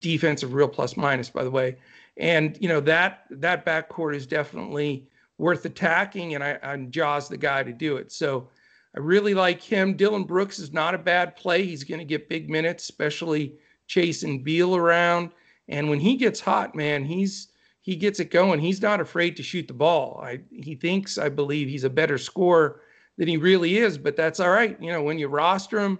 defensive 0.00 0.54
real 0.54 0.68
plus 0.68 0.96
minus, 0.96 1.30
by 1.30 1.44
the 1.44 1.50
way. 1.50 1.76
And, 2.16 2.58
you 2.60 2.68
know, 2.68 2.80
that 2.80 3.24
that 3.30 3.64
backcourt 3.64 4.14
is 4.14 4.26
definitely 4.26 5.06
worth 5.38 5.64
attacking, 5.64 6.34
and 6.34 6.44
I, 6.44 6.58
I'm 6.62 6.90
Ja's 6.90 7.28
the 7.28 7.38
guy 7.38 7.62
to 7.62 7.72
do 7.72 7.96
it. 7.96 8.12
So 8.12 8.48
I 8.94 9.00
really 9.00 9.34
like 9.34 9.62
him. 9.62 9.96
Dillon 9.96 10.24
Brooks 10.24 10.58
is 10.58 10.72
not 10.72 10.94
a 10.94 10.98
bad 10.98 11.36
play. 11.36 11.64
He's 11.64 11.84
going 11.84 12.00
to 12.00 12.04
get 12.04 12.28
big 12.28 12.50
minutes, 12.50 12.84
especially 12.84 13.54
chasing 13.86 14.42
Beal 14.42 14.76
around. 14.76 15.30
And 15.68 15.88
when 15.88 16.00
he 16.00 16.16
gets 16.16 16.40
hot, 16.40 16.74
man, 16.74 17.04
he's 17.04 17.48
he 17.90 17.96
gets 17.96 18.20
it 18.20 18.30
going. 18.30 18.60
He's 18.60 18.80
not 18.80 19.00
afraid 19.00 19.36
to 19.36 19.42
shoot 19.42 19.66
the 19.66 19.74
ball. 19.74 20.20
I, 20.22 20.38
he 20.52 20.76
thinks, 20.76 21.18
I 21.18 21.28
believe, 21.28 21.68
he's 21.68 21.82
a 21.82 21.90
better 21.90 22.18
scorer 22.18 22.82
than 23.18 23.26
he 23.26 23.36
really 23.36 23.78
is, 23.78 23.98
but 23.98 24.14
that's 24.14 24.38
all 24.38 24.50
right. 24.50 24.80
You 24.80 24.92
know, 24.92 25.02
when 25.02 25.18
you 25.18 25.26
roster 25.26 25.80
him 25.80 25.98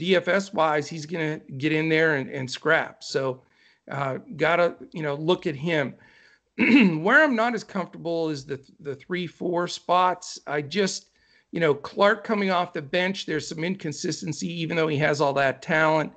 DFS 0.00 0.54
wise, 0.54 0.88
he's 0.88 1.04
going 1.04 1.38
to 1.38 1.52
get 1.58 1.72
in 1.72 1.90
there 1.90 2.16
and, 2.16 2.30
and 2.30 2.50
scrap. 2.50 3.04
So, 3.04 3.42
uh, 3.90 4.16
got 4.36 4.56
to, 4.56 4.76
you 4.92 5.02
know, 5.02 5.14
look 5.14 5.46
at 5.46 5.54
him. 5.54 5.94
Where 6.56 7.22
I'm 7.22 7.36
not 7.36 7.54
as 7.54 7.64
comfortable 7.64 8.30
is 8.30 8.46
the 8.46 8.58
the 8.80 8.94
three 8.94 9.26
four 9.26 9.68
spots. 9.68 10.40
I 10.46 10.62
just, 10.62 11.08
you 11.52 11.60
know, 11.60 11.74
Clark 11.74 12.24
coming 12.24 12.50
off 12.50 12.72
the 12.72 12.80
bench. 12.80 13.26
There's 13.26 13.46
some 13.46 13.62
inconsistency, 13.62 14.50
even 14.62 14.74
though 14.74 14.88
he 14.88 14.96
has 14.96 15.20
all 15.20 15.34
that 15.34 15.60
talent. 15.60 16.14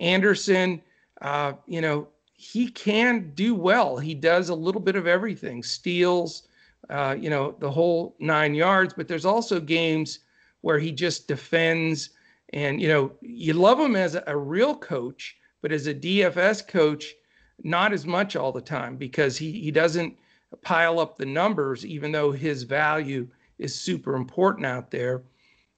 Anderson, 0.00 0.82
uh, 1.22 1.52
you 1.68 1.80
know, 1.80 2.08
he 2.36 2.68
can 2.68 3.32
do 3.34 3.54
well. 3.54 3.96
He 3.96 4.14
does 4.14 4.50
a 4.50 4.54
little 4.54 4.80
bit 4.80 4.96
of 4.96 5.06
everything. 5.06 5.62
Steals, 5.62 6.48
uh, 6.90 7.16
you 7.18 7.30
know, 7.30 7.56
the 7.58 7.70
whole 7.70 8.14
nine 8.18 8.54
yards. 8.54 8.94
But 8.94 9.08
there's 9.08 9.24
also 9.24 9.58
games 9.58 10.20
where 10.60 10.78
he 10.78 10.92
just 10.92 11.28
defends. 11.28 12.10
And, 12.52 12.80
you 12.80 12.88
know, 12.88 13.12
you 13.22 13.54
love 13.54 13.80
him 13.80 13.96
as 13.96 14.16
a, 14.26 14.36
real 14.36 14.76
coach, 14.76 15.36
but 15.62 15.72
as 15.72 15.86
a 15.86 15.94
DFS 15.94 16.66
coach, 16.68 17.14
not 17.62 17.92
as 17.92 18.06
much 18.06 18.36
all 18.36 18.52
the 18.52 18.60
time 18.60 18.96
because 18.96 19.36
he, 19.38 19.52
he 19.52 19.70
doesn't 19.70 20.16
pile 20.62 21.00
up 21.00 21.16
the 21.16 21.26
numbers, 21.26 21.86
even 21.86 22.12
though 22.12 22.30
his 22.30 22.62
value 22.64 23.26
is 23.58 23.74
super 23.74 24.14
important 24.14 24.66
out 24.66 24.90
there. 24.90 25.22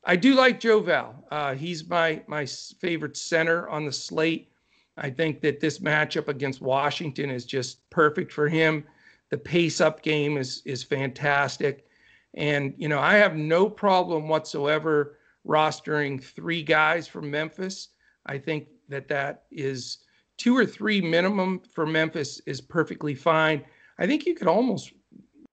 I 0.04 0.16
do 0.16 0.34
like 0.34 0.60
Joe 0.60 0.80
Val. 0.80 1.24
Uh, 1.30 1.54
he's 1.54 1.88
my 1.88 2.22
my 2.26 2.46
favorite 2.46 3.16
center 3.16 3.68
on 3.68 3.84
the 3.84 3.92
slate. 3.92 4.50
I 4.98 5.10
think 5.10 5.40
that 5.42 5.60
this 5.60 5.78
matchup 5.78 6.28
against 6.28 6.60
Washington 6.60 7.30
is 7.30 7.44
just 7.44 7.88
perfect 7.90 8.32
for 8.32 8.48
him. 8.48 8.84
The 9.30 9.38
pace 9.38 9.80
up 9.80 10.02
game 10.02 10.36
is 10.36 10.62
is 10.64 10.82
fantastic. 10.82 11.86
And 12.34 12.74
you 12.76 12.88
know, 12.88 12.98
I 12.98 13.14
have 13.14 13.36
no 13.36 13.68
problem 13.68 14.28
whatsoever 14.28 15.18
rostering 15.46 16.22
three 16.22 16.62
guys 16.62 17.06
from 17.06 17.30
Memphis. 17.30 17.88
I 18.26 18.38
think 18.38 18.68
that 18.88 19.08
that 19.08 19.44
is 19.50 19.98
two 20.36 20.56
or 20.56 20.66
three 20.66 21.00
minimum 21.00 21.60
for 21.60 21.86
Memphis 21.86 22.40
is 22.46 22.60
perfectly 22.60 23.14
fine. 23.14 23.64
I 23.98 24.06
think 24.06 24.26
you 24.26 24.34
could 24.34 24.46
almost 24.46 24.92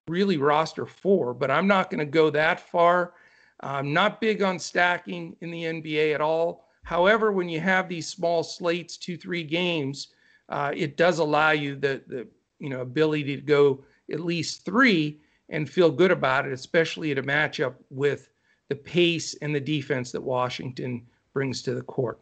really 0.08 0.38
roster 0.38 0.86
four, 0.86 1.34
but 1.34 1.50
I'm 1.50 1.68
not 1.68 1.90
going 1.90 2.00
to 2.00 2.06
go 2.06 2.30
that 2.30 2.60
far. 2.60 3.14
I'm 3.62 3.94
not 3.94 4.22
big 4.22 4.44
on 4.44 4.60
stacking 4.60 5.36
in 5.42 5.50
the 5.50 5.64
NBA 5.64 6.14
at 6.14 6.22
all. 6.22 6.65
However, 6.86 7.32
when 7.32 7.50
you 7.50 7.60
have 7.60 7.90
these 7.90 8.08
small 8.08 8.44
slates, 8.44 8.96
two, 8.96 9.18
three 9.18 9.44
games, 9.44 10.10
uh, 10.50 10.72
it 10.76 10.98
does 10.98 11.18
allow 11.18 11.50
you 11.50 11.76
the, 11.76 12.04
the 12.08 12.28
you 12.60 12.70
know 12.70 12.82
ability 12.82 13.36
to 13.36 13.42
go 13.42 13.84
at 14.12 14.20
least 14.20 14.64
three 14.64 15.20
and 15.50 15.68
feel 15.68 15.90
good 15.90 16.12
about 16.12 16.46
it, 16.46 16.54
especially 16.54 17.12
at 17.12 17.18
a 17.18 17.24
matchup 17.24 17.74
with 17.90 18.30
the 18.70 18.76
pace 18.76 19.34
and 19.42 19.54
the 19.54 19.60
defense 19.60 20.12
that 20.12 20.22
Washington 20.22 21.02
brings 21.34 21.64
to 21.64 21.74
the 21.74 21.82
court. 21.82 22.20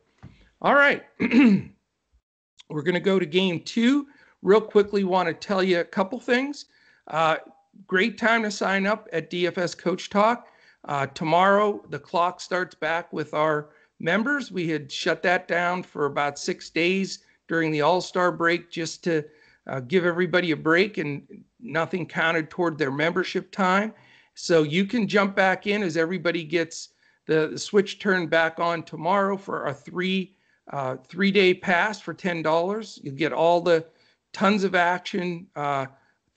All 0.62 0.75
right. 0.75 1.03
We're 1.20 2.82
going 2.82 2.93
to 2.93 3.01
go 3.01 3.20
to 3.20 3.25
game 3.25 3.60
two. 3.62 4.08
Real 4.41 4.62
quickly, 4.62 5.03
want 5.03 5.27
to 5.27 5.34
tell 5.34 5.62
you 5.62 5.82
a 5.82 5.86
couple 5.86 6.22
things. 6.22 6.65
Uh, 7.10 7.38
great 7.86 8.17
time 8.17 8.43
to 8.43 8.51
sign 8.51 8.88
up 8.88 9.10
at 9.12 9.29
DFS 9.29 9.77
Coach 9.77 10.10
Talk. 10.10 10.48
Uh, 10.86 11.08
tomorrow, 11.08 11.84
the 11.89 12.00
clock 12.00 12.39
starts 12.39 12.75
back 12.75 13.12
with 13.12 13.34
our 13.34 13.70
members. 14.00 14.52
We 14.52 14.68
had 14.70 14.92
shut 14.92 15.22
that 15.24 15.48
down 15.48 15.84
for 15.84 16.06
about 16.06 16.40
six 16.40 16.70
days 16.70 17.20
during 17.48 17.72
the 17.72 17.82
All 17.82 18.02
Star 18.02 18.32
break 18.32 18.70
just 18.70 19.04
to 19.06 19.24
uh, 19.68 19.80
give 19.82 20.06
everybody 20.06 20.52
a 20.52 20.58
break, 20.58 20.98
and 20.98 21.24
nothing 21.60 22.06
counted 22.06 22.50
toward 22.50 22.78
their 22.78 22.92
membership 22.92 23.52
time. 23.52 23.94
So 24.36 24.64
you 24.64 24.86
can 24.86 25.08
jump 25.08 25.36
back 25.36 25.68
in 25.68 25.84
as 25.84 25.96
everybody 25.96 26.44
gets 26.44 26.90
the, 27.26 27.50
the 27.52 27.60
switch 27.60 28.00
turned 28.00 28.30
back 28.30 28.60
on 28.60 28.84
tomorrow 28.84 29.38
for 29.38 29.68
a 29.68 29.74
three 29.74 30.36
uh, 30.72 30.98
three 31.08 31.32
day 31.32 31.54
pass 31.54 32.00
for 32.00 32.14
ten 32.14 32.42
dollars. 32.42 33.00
You 33.04 33.12
get 33.12 33.34
all 33.34 33.62
the 33.62 33.86
tons 34.32 34.64
of 34.64 34.76
action 34.76 35.48
uh, 35.56 35.86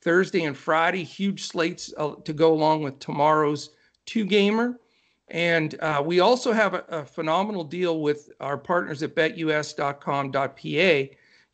Thursday 0.02 0.44
and 0.44 0.56
Friday, 0.56 1.02
huge 1.02 1.48
slates 1.48 1.92
uh, 1.96 2.14
to 2.24 2.32
go 2.32 2.52
along 2.52 2.82
with 2.82 2.98
tomorrow's 2.98 3.70
two 4.04 4.24
gamer. 4.24 4.78
And 5.28 5.78
uh, 5.80 6.02
we 6.04 6.20
also 6.20 6.52
have 6.52 6.74
a, 6.74 6.84
a, 6.88 7.04
phenomenal 7.04 7.64
deal 7.64 8.00
with 8.00 8.30
our 8.38 8.56
partners 8.56 9.02
at 9.02 9.16
betus.com.pa. 9.16 10.46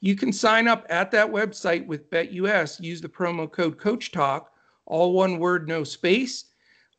You 0.01 0.17
can 0.17 0.33
sign 0.33 0.69
up 0.69 0.85
at 0.91 1.11
that 1.13 1.31
website 1.31 1.87
with 1.87 2.11
BetUS, 2.11 2.81
use 2.81 3.01
the 3.01 3.09
promo 3.09 3.51
code 3.51 3.79
Coach 3.79 4.13
Talk, 4.13 4.53
all 4.85 5.13
one 5.15 5.39
word, 5.39 5.69
no 5.69 5.85
space. 5.85 6.47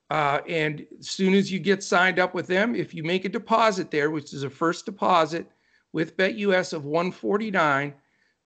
Uh, 0.10 0.40
and 0.48 0.86
as 1.00 1.10
soon 1.10 1.34
as 1.34 1.52
you 1.52 1.60
get 1.60 1.84
signed 1.84 2.18
up 2.18 2.34
with 2.34 2.48
them, 2.48 2.76
if 2.76 2.94
you 2.94 3.04
make 3.04 3.26
a 3.26 3.30
deposit 3.30 3.92
there, 3.92 4.10
which 4.10 4.34
is 4.34 4.44
a 4.44 4.50
first 4.50 4.86
deposit 4.86 5.48
with 5.92 6.18
BetUS 6.18 6.74
of 6.74 6.86
149, 6.86 7.94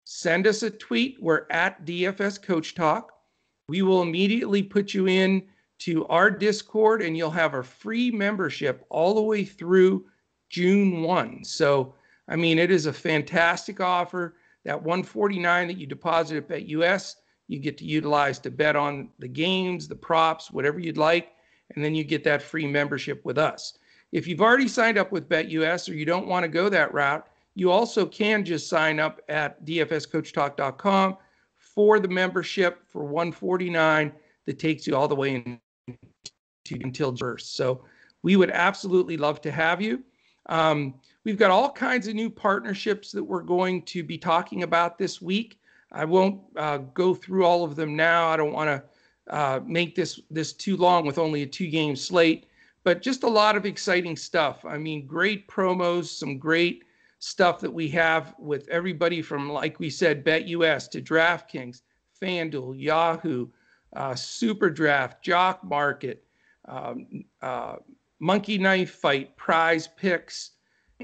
send 0.05 0.47
us 0.47 0.63
a 0.63 0.71
tweet. 0.71 1.17
We're 1.21 1.47
at 1.51 1.85
DFS 1.85 2.43
Coach 2.43 2.75
Talk. 2.75 3.13
We 3.69 3.83
will 3.83 4.03
immediately 4.03 4.63
put 4.63 4.95
you 4.95 5.07
in 5.07 5.43
to 5.79 6.07
our 6.07 6.31
Discord 6.31 7.03
and 7.03 7.17
you'll 7.17 7.31
have 7.31 7.55
a 7.55 7.63
free 7.63 8.11
membership 8.11 8.85
all 8.89 9.15
the 9.15 9.23
way 9.23 9.45
through 9.45 10.07
June 10.49 11.03
1. 11.03 11.45
So, 11.45 11.95
I 12.29 12.37
mean, 12.37 12.59
it 12.59 12.71
is 12.71 12.87
a 12.87 12.93
fantastic 12.93 13.81
offer. 13.81 14.37
That 14.65 14.83
149 14.83 15.69
that 15.69 15.79
you 15.79 15.87
deposit 15.87 16.39
at 16.39 16.49
BetUS, 16.49 17.17
you 17.49 17.59
get 17.59 17.79
to 17.79 17.85
utilize 17.85 18.39
to 18.41 18.51
bet 18.51 18.75
on 18.75 19.11
the 19.19 19.29
games, 19.29 19.87
the 19.87 19.95
props, 19.95 20.51
whatever 20.51 20.81
you'd 20.81 20.97
like, 20.97 21.33
and 21.75 21.85
then 21.85 21.95
you 21.95 22.05
get 22.05 22.25
that 22.25 22.43
free 22.43 22.67
membership 22.67 23.25
with 23.25 23.39
us. 23.39 23.79
If 24.13 24.27
you've 24.27 24.41
already 24.41 24.69
signed 24.69 24.99
up 24.99 25.13
with 25.13 25.29
BetUS 25.29 25.89
or 25.89 25.95
you 25.95 26.05
don't 26.05 26.27
want 26.27 26.45
to 26.45 26.49
go 26.49 26.69
that 26.69 26.93
route, 26.93 27.29
you 27.55 27.71
also 27.71 28.07
can 28.07 28.45
just 28.45 28.69
sign 28.69 29.01
up 29.01 29.21
at 29.29 29.65
dfscoachtalk.com 29.65 31.17
for 31.57 32.01
the 32.01 32.09
membership 32.09 32.81
for 32.87 33.05
149 33.05 34.13
that 34.47 34.59
takes 34.59 34.87
you 34.87 34.97
all 34.97 35.09
the 35.09 35.15
way 35.15 35.35
in 35.35 35.61
until 36.73 37.17
first. 37.17 37.57
So 37.57 37.85
we 38.23 38.37
would 38.37 38.51
absolutely 38.51 39.17
love 39.17 39.41
to 39.43 39.51
have 39.51 39.81
you. 39.81 40.03
Um, 40.49 40.95
we've 41.25 41.39
got 41.39 41.51
all 41.51 41.71
kinds 41.71 42.07
of 42.07 42.15
new 42.15 42.31
partnerships 42.31 43.13
that 43.13 43.23
we're 43.23 43.43
going 43.43 43.83
to 43.83 44.03
be 44.03 44.19
talking 44.19 44.63
about 44.63 44.99
this 44.99 45.21
week. 45.21 45.59
I 45.93 46.05
won't 46.05 46.41
uh, 46.57 46.79
go 46.79 47.15
through 47.15 47.45
all 47.45 47.65
of 47.65 47.77
them 47.77 47.97
now. 47.97 48.29
I 48.29 48.37
don't 48.37 48.53
want 48.53 48.69
to 48.69 49.35
uh, 49.35 49.61
make 49.65 49.95
this 49.95 50.21
this 50.31 50.53
too 50.53 50.77
long 50.77 51.07
with 51.07 51.19
only 51.19 51.43
a 51.43 51.47
two 51.47 51.69
game 51.69 51.97
slate, 51.97 52.47
but 52.85 53.03
just 53.03 53.23
a 53.25 53.29
lot 53.29 53.57
of 53.57 53.67
exciting 53.67 54.17
stuff. 54.17 54.65
I 54.65 54.79
mean, 54.79 55.07
great 55.07 55.49
promos, 55.49 56.07
some 56.07 56.39
great 56.39 56.85
stuff 57.19 57.61
that 57.61 57.73
we 57.73 57.89
have 57.89 58.35
with 58.39 58.69
everybody 58.69 59.23
from, 59.23 59.51
like 59.51 59.81
we 59.81 59.91
said, 59.91 60.25
BetUS 60.25 60.89
to 60.91 61.01
DraftKings, 61.01 61.83
FanDuel, 62.21 62.81
Yahoo, 62.81 63.49
uh, 63.95 64.15
Super 64.15 64.71
Draft, 64.71 65.23
Jock 65.23 65.65
Market, 65.65 66.26
um, 66.69 67.25
uh, 67.43 67.77
Monkey 68.19 68.59
Knife 68.59 68.91
Fight, 68.91 69.37
Prize 69.37 69.89
Picks, 69.89 70.53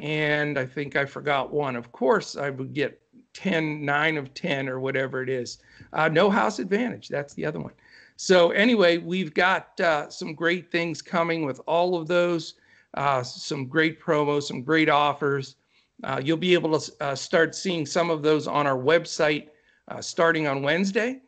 and 0.01 0.59
I 0.59 0.65
think 0.65 0.97
I 0.97 1.05
forgot 1.05 1.53
one. 1.53 1.77
Of 1.77 1.93
course, 1.93 2.37
I 2.37 2.51
would 2.51 2.73
get 2.73 3.01
10, 3.35 3.85
9 3.85 4.17
of 4.17 4.33
10 4.35 4.69
or 4.69 4.81
whatever 4.81 5.23
it 5.23 5.29
is. 5.29 5.59
Uh, 5.93 6.09
no 6.09 6.31
House 6.31 6.59
Advantage, 6.59 7.09
that's 7.09 7.35
the 7.35 7.45
other 7.45 7.61
one. 7.61 7.73
So, 8.17 8.51
anyway, 8.51 8.99
we've 8.99 9.35
got 9.35 9.79
uh, 9.81 10.09
some 10.09 10.35
great 10.35 10.71
things 10.71 11.03
coming 11.03 11.45
with 11.45 11.61
all 11.67 11.97
of 11.97 12.07
those, 12.07 12.55
uh, 12.95 13.23
some 13.23 13.67
great 13.67 14.01
promos, 14.01 14.45
some 14.45 14.63
great 14.63 14.89
offers. 14.89 15.57
Uh, 16.05 16.21
you'll 16.23 16.37
be 16.37 16.55
able 16.55 16.79
to 16.79 16.93
uh, 17.01 17.15
start 17.15 17.55
seeing 17.55 17.87
some 17.87 18.11
of 18.11 18.23
those 18.23 18.47
on 18.47 18.67
our 18.67 18.77
website 18.79 19.49
uh, 19.89 20.01
starting 20.01 20.47
on 20.47 20.63
Wednesday, 20.63 21.21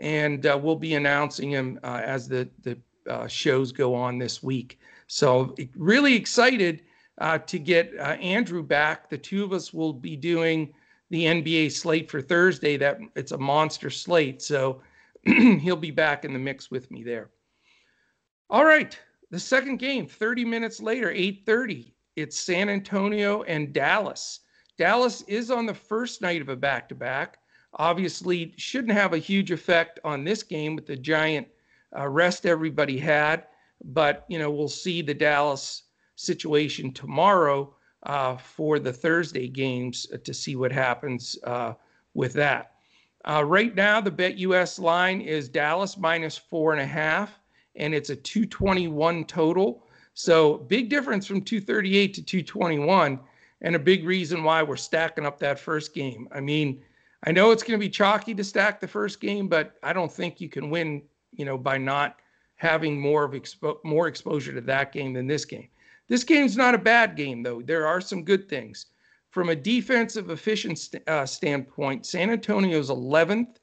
and 0.00 0.42
we'll 0.62 0.76
be 0.76 0.94
announcing 0.94 1.50
them 1.50 1.78
as 1.82 2.26
the 2.26 2.48
the 2.62 2.76
uh, 3.08 3.26
shows 3.26 3.72
go 3.72 3.94
on 3.94 4.18
this 4.18 4.42
week. 4.42 4.78
So 5.06 5.54
really 5.76 6.14
excited 6.14 6.82
to 7.46 7.58
get 7.58 7.94
Andrew 7.96 8.62
back. 8.62 9.10
The 9.10 9.18
two 9.18 9.44
of 9.44 9.52
us 9.52 9.72
will 9.72 9.92
be 9.92 10.16
doing 10.16 10.72
the 11.10 11.24
NBA 11.24 11.72
slate 11.72 12.10
for 12.10 12.22
Thursday. 12.22 12.76
That 12.76 12.98
it's 13.16 13.32
a 13.32 13.38
monster 13.38 13.90
slate, 13.90 14.40
so 14.40 14.80
he'll 15.24 15.76
be 15.76 15.90
back 15.90 16.24
in 16.24 16.32
the 16.32 16.38
mix 16.38 16.70
with 16.70 16.90
me 16.90 17.02
there. 17.02 17.30
All 18.48 18.64
right, 18.64 18.98
the 19.30 19.38
second 19.38 19.78
game, 19.78 20.06
30 20.06 20.44
minutes 20.44 20.80
later, 20.80 21.10
8:30 21.10 21.92
it's 22.16 22.38
San 22.38 22.68
Antonio 22.68 23.42
and 23.44 23.72
Dallas. 23.72 24.40
Dallas 24.76 25.22
is 25.22 25.50
on 25.50 25.66
the 25.66 25.74
first 25.74 26.20
night 26.20 26.42
of 26.42 26.48
a 26.48 26.56
back 26.56 26.88
to 26.88 26.94
back. 26.94 27.38
Obviously, 27.74 28.52
shouldn't 28.56 28.92
have 28.92 29.12
a 29.12 29.18
huge 29.18 29.52
effect 29.52 30.00
on 30.04 30.24
this 30.24 30.42
game 30.42 30.74
with 30.74 30.86
the 30.86 30.96
giant 30.96 31.46
uh, 31.96 32.08
rest 32.08 32.46
everybody 32.46 32.98
had. 32.98 33.44
But, 33.84 34.24
you 34.28 34.38
know, 34.38 34.50
we'll 34.50 34.68
see 34.68 35.02
the 35.02 35.14
Dallas 35.14 35.84
situation 36.16 36.92
tomorrow 36.92 37.74
uh, 38.04 38.36
for 38.36 38.78
the 38.78 38.92
Thursday 38.92 39.48
games 39.48 40.06
to 40.24 40.34
see 40.34 40.56
what 40.56 40.72
happens 40.72 41.36
uh, 41.44 41.74
with 42.14 42.32
that. 42.34 42.72
Uh, 43.28 43.44
right 43.44 43.74
now, 43.74 44.00
the 44.00 44.10
BetUS 44.10 44.78
line 44.78 45.20
is 45.20 45.48
Dallas 45.48 45.98
minus 45.98 46.38
four 46.38 46.72
and 46.72 46.80
a 46.80 46.86
half, 46.86 47.38
and 47.76 47.94
it's 47.94 48.10
a 48.10 48.16
221 48.16 49.24
total. 49.24 49.86
So 50.14 50.58
big 50.58 50.88
difference 50.88 51.26
from 51.26 51.42
238 51.42 52.14
to 52.14 52.22
221, 52.22 53.20
and 53.62 53.76
a 53.76 53.78
big 53.78 54.04
reason 54.04 54.42
why 54.42 54.62
we're 54.62 54.76
stacking 54.76 55.26
up 55.26 55.38
that 55.40 55.60
first 55.60 55.94
game. 55.94 56.28
I 56.32 56.40
mean, 56.40 56.82
I 57.24 57.32
know 57.32 57.50
it's 57.50 57.62
going 57.62 57.78
to 57.78 57.84
be 57.84 57.90
chalky 57.90 58.34
to 58.34 58.44
stack 58.44 58.80
the 58.80 58.88
first 58.88 59.20
game, 59.20 59.48
but 59.48 59.76
I 59.82 59.92
don't 59.92 60.10
think 60.10 60.40
you 60.40 60.48
can 60.48 60.70
win, 60.70 61.02
you 61.32 61.44
know, 61.44 61.58
by 61.58 61.78
not 61.78 62.16
having 62.56 63.00
more 63.00 63.24
of 63.24 63.32
expo- 63.32 63.82
more 63.84 64.06
exposure 64.06 64.52
to 64.52 64.60
that 64.60 64.92
game 64.92 65.12
than 65.12 65.26
this 65.26 65.44
game. 65.44 65.68
This 66.08 66.24
game's 66.24 66.56
not 66.56 66.74
a 66.74 66.78
bad 66.78 67.16
game 67.16 67.42
though. 67.42 67.62
There 67.62 67.86
are 67.86 68.00
some 68.00 68.24
good 68.24 68.48
things. 68.48 68.86
From 69.30 69.48
a 69.48 69.56
defensive 69.56 70.30
efficiency 70.30 70.98
uh, 71.06 71.24
standpoint, 71.24 72.04
San 72.04 72.30
Antonio's 72.30 72.90
11th, 72.90 73.56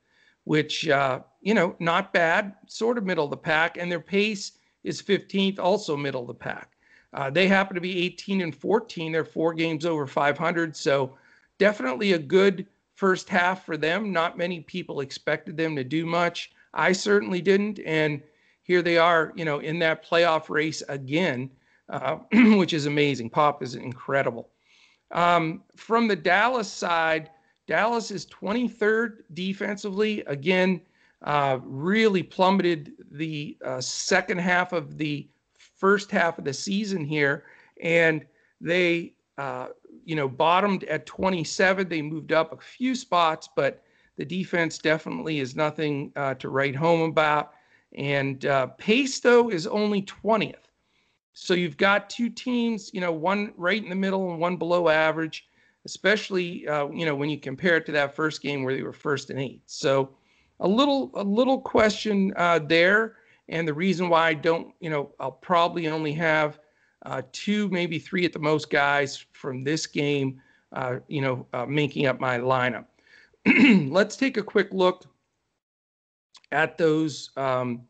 which 0.45 0.87
uh, 0.87 1.19
you 1.41 1.53
know, 1.53 1.75
not 1.79 2.13
bad, 2.13 2.55
sort 2.67 2.97
of 2.97 3.05
middle 3.05 3.25
of 3.25 3.31
the 3.31 3.37
pack, 3.37 3.77
and 3.77 3.91
their 3.91 3.99
pace 3.99 4.53
is 4.83 5.01
15th, 5.01 5.59
also 5.59 5.97
middle 5.97 6.21
of 6.21 6.27
the 6.27 6.33
pack. 6.33 6.71
Uh, 7.13 7.29
they 7.29 7.47
happen 7.47 7.75
to 7.75 7.81
be 7.81 8.05
18 8.05 8.41
and 8.41 8.55
14. 8.55 9.11
They're 9.11 9.23
four 9.23 9.53
games 9.53 9.85
over 9.85 10.05
500. 10.05 10.75
So 10.75 11.17
definitely 11.57 12.13
a 12.13 12.19
good 12.19 12.67
first 12.95 13.29
half 13.29 13.65
for 13.65 13.77
them. 13.77 14.11
Not 14.11 14.37
many 14.37 14.61
people 14.61 15.01
expected 15.01 15.57
them 15.57 15.75
to 15.75 15.83
do 15.83 16.05
much. 16.05 16.51
I 16.77 16.93
certainly 16.93 17.41
didn't. 17.41 17.79
And 17.85 18.21
here 18.61 18.81
they 18.81 18.97
are, 18.97 19.33
you 19.35 19.43
know, 19.43 19.59
in 19.59 19.79
that 19.79 20.07
playoff 20.07 20.49
race 20.49 20.83
again, 20.87 21.49
uh, 21.89 22.17
which 22.31 22.73
is 22.73 22.85
amazing. 22.85 23.31
Pop 23.31 23.63
is 23.63 23.75
incredible. 23.75 24.49
Um, 25.11 25.63
from 25.75 26.07
the 26.07 26.15
Dallas 26.15 26.71
side, 26.71 27.31
Dallas 27.65 28.11
is 28.11 28.27
23rd 28.27 29.23
defensively. 29.33 30.21
Again, 30.27 30.81
uh, 31.23 31.59
really 31.63 32.23
plummeted 32.23 32.93
the 33.11 33.57
uh, 33.65 33.81
second 33.81 34.37
half 34.37 34.71
of 34.71 34.97
the 34.97 35.27
first 35.57 36.11
half 36.11 36.37
of 36.37 36.45
the 36.45 36.53
season 36.53 37.03
here, 37.03 37.45
and 37.81 38.25
they, 38.61 39.13
uh, 39.37 39.67
you 40.05 40.15
know, 40.15 40.29
bottomed 40.29 40.83
at 40.85 41.05
27. 41.05 41.89
They 41.89 42.01
moved 42.01 42.31
up 42.31 42.53
a 42.53 42.57
few 42.57 42.95
spots, 42.95 43.49
but 43.55 43.83
the 44.17 44.25
defense 44.25 44.79
definitely 44.79 45.39
is 45.39 45.55
nothing 45.55 46.11
uh, 46.15 46.33
to 46.35 46.49
write 46.49 46.75
home 46.75 47.01
about. 47.01 47.53
And 47.95 48.45
uh, 48.45 48.67
pace, 48.77 49.19
though, 49.19 49.49
is 49.49 49.65
only 49.67 50.01
20th. 50.01 50.55
So 51.33 51.53
you've 51.53 51.77
got 51.77 52.09
two 52.09 52.29
teams, 52.29 52.89
you 52.93 52.99
know, 52.99 53.11
one 53.11 53.53
right 53.57 53.81
in 53.81 53.89
the 53.89 53.95
middle 53.95 54.31
and 54.31 54.39
one 54.39 54.57
below 54.57 54.89
average, 54.89 55.47
especially, 55.85 56.67
uh, 56.67 56.89
you 56.89 57.05
know, 57.05 57.15
when 57.15 57.29
you 57.29 57.39
compare 57.39 57.77
it 57.77 57.85
to 57.85 57.91
that 57.93 58.15
first 58.15 58.41
game 58.41 58.63
where 58.63 58.75
they 58.75 58.81
were 58.81 58.91
first 58.91 59.29
and 59.29 59.39
eight. 59.39 59.61
So 59.67 60.09
a 60.59 60.67
little, 60.67 61.11
a 61.13 61.23
little 61.23 61.61
question 61.61 62.33
uh, 62.35 62.59
there. 62.59 63.17
And 63.49 63.67
the 63.67 63.73
reason 63.73 64.09
why 64.09 64.29
I 64.29 64.33
don't, 64.33 64.73
you 64.79 64.89
know, 64.89 65.11
I'll 65.19 65.31
probably 65.31 65.87
only 65.87 66.11
have 66.13 66.59
uh, 67.05 67.21
two, 67.31 67.69
maybe 67.69 67.99
three 67.99 68.25
at 68.25 68.33
the 68.33 68.39
most 68.39 68.71
guys 68.71 69.23
from 69.31 69.63
this 69.63 69.85
game, 69.85 70.41
uh, 70.73 70.97
you 71.07 71.21
know, 71.21 71.45
making 71.67 72.07
up 72.07 72.19
my 72.19 72.39
lineup. 72.39 72.85
Let's 73.89 74.15
take 74.15 74.37
a 74.37 74.43
quick 74.43 74.69
look 74.71 75.05
at 76.51 76.77
those 76.77 77.29
um, 77.37 77.81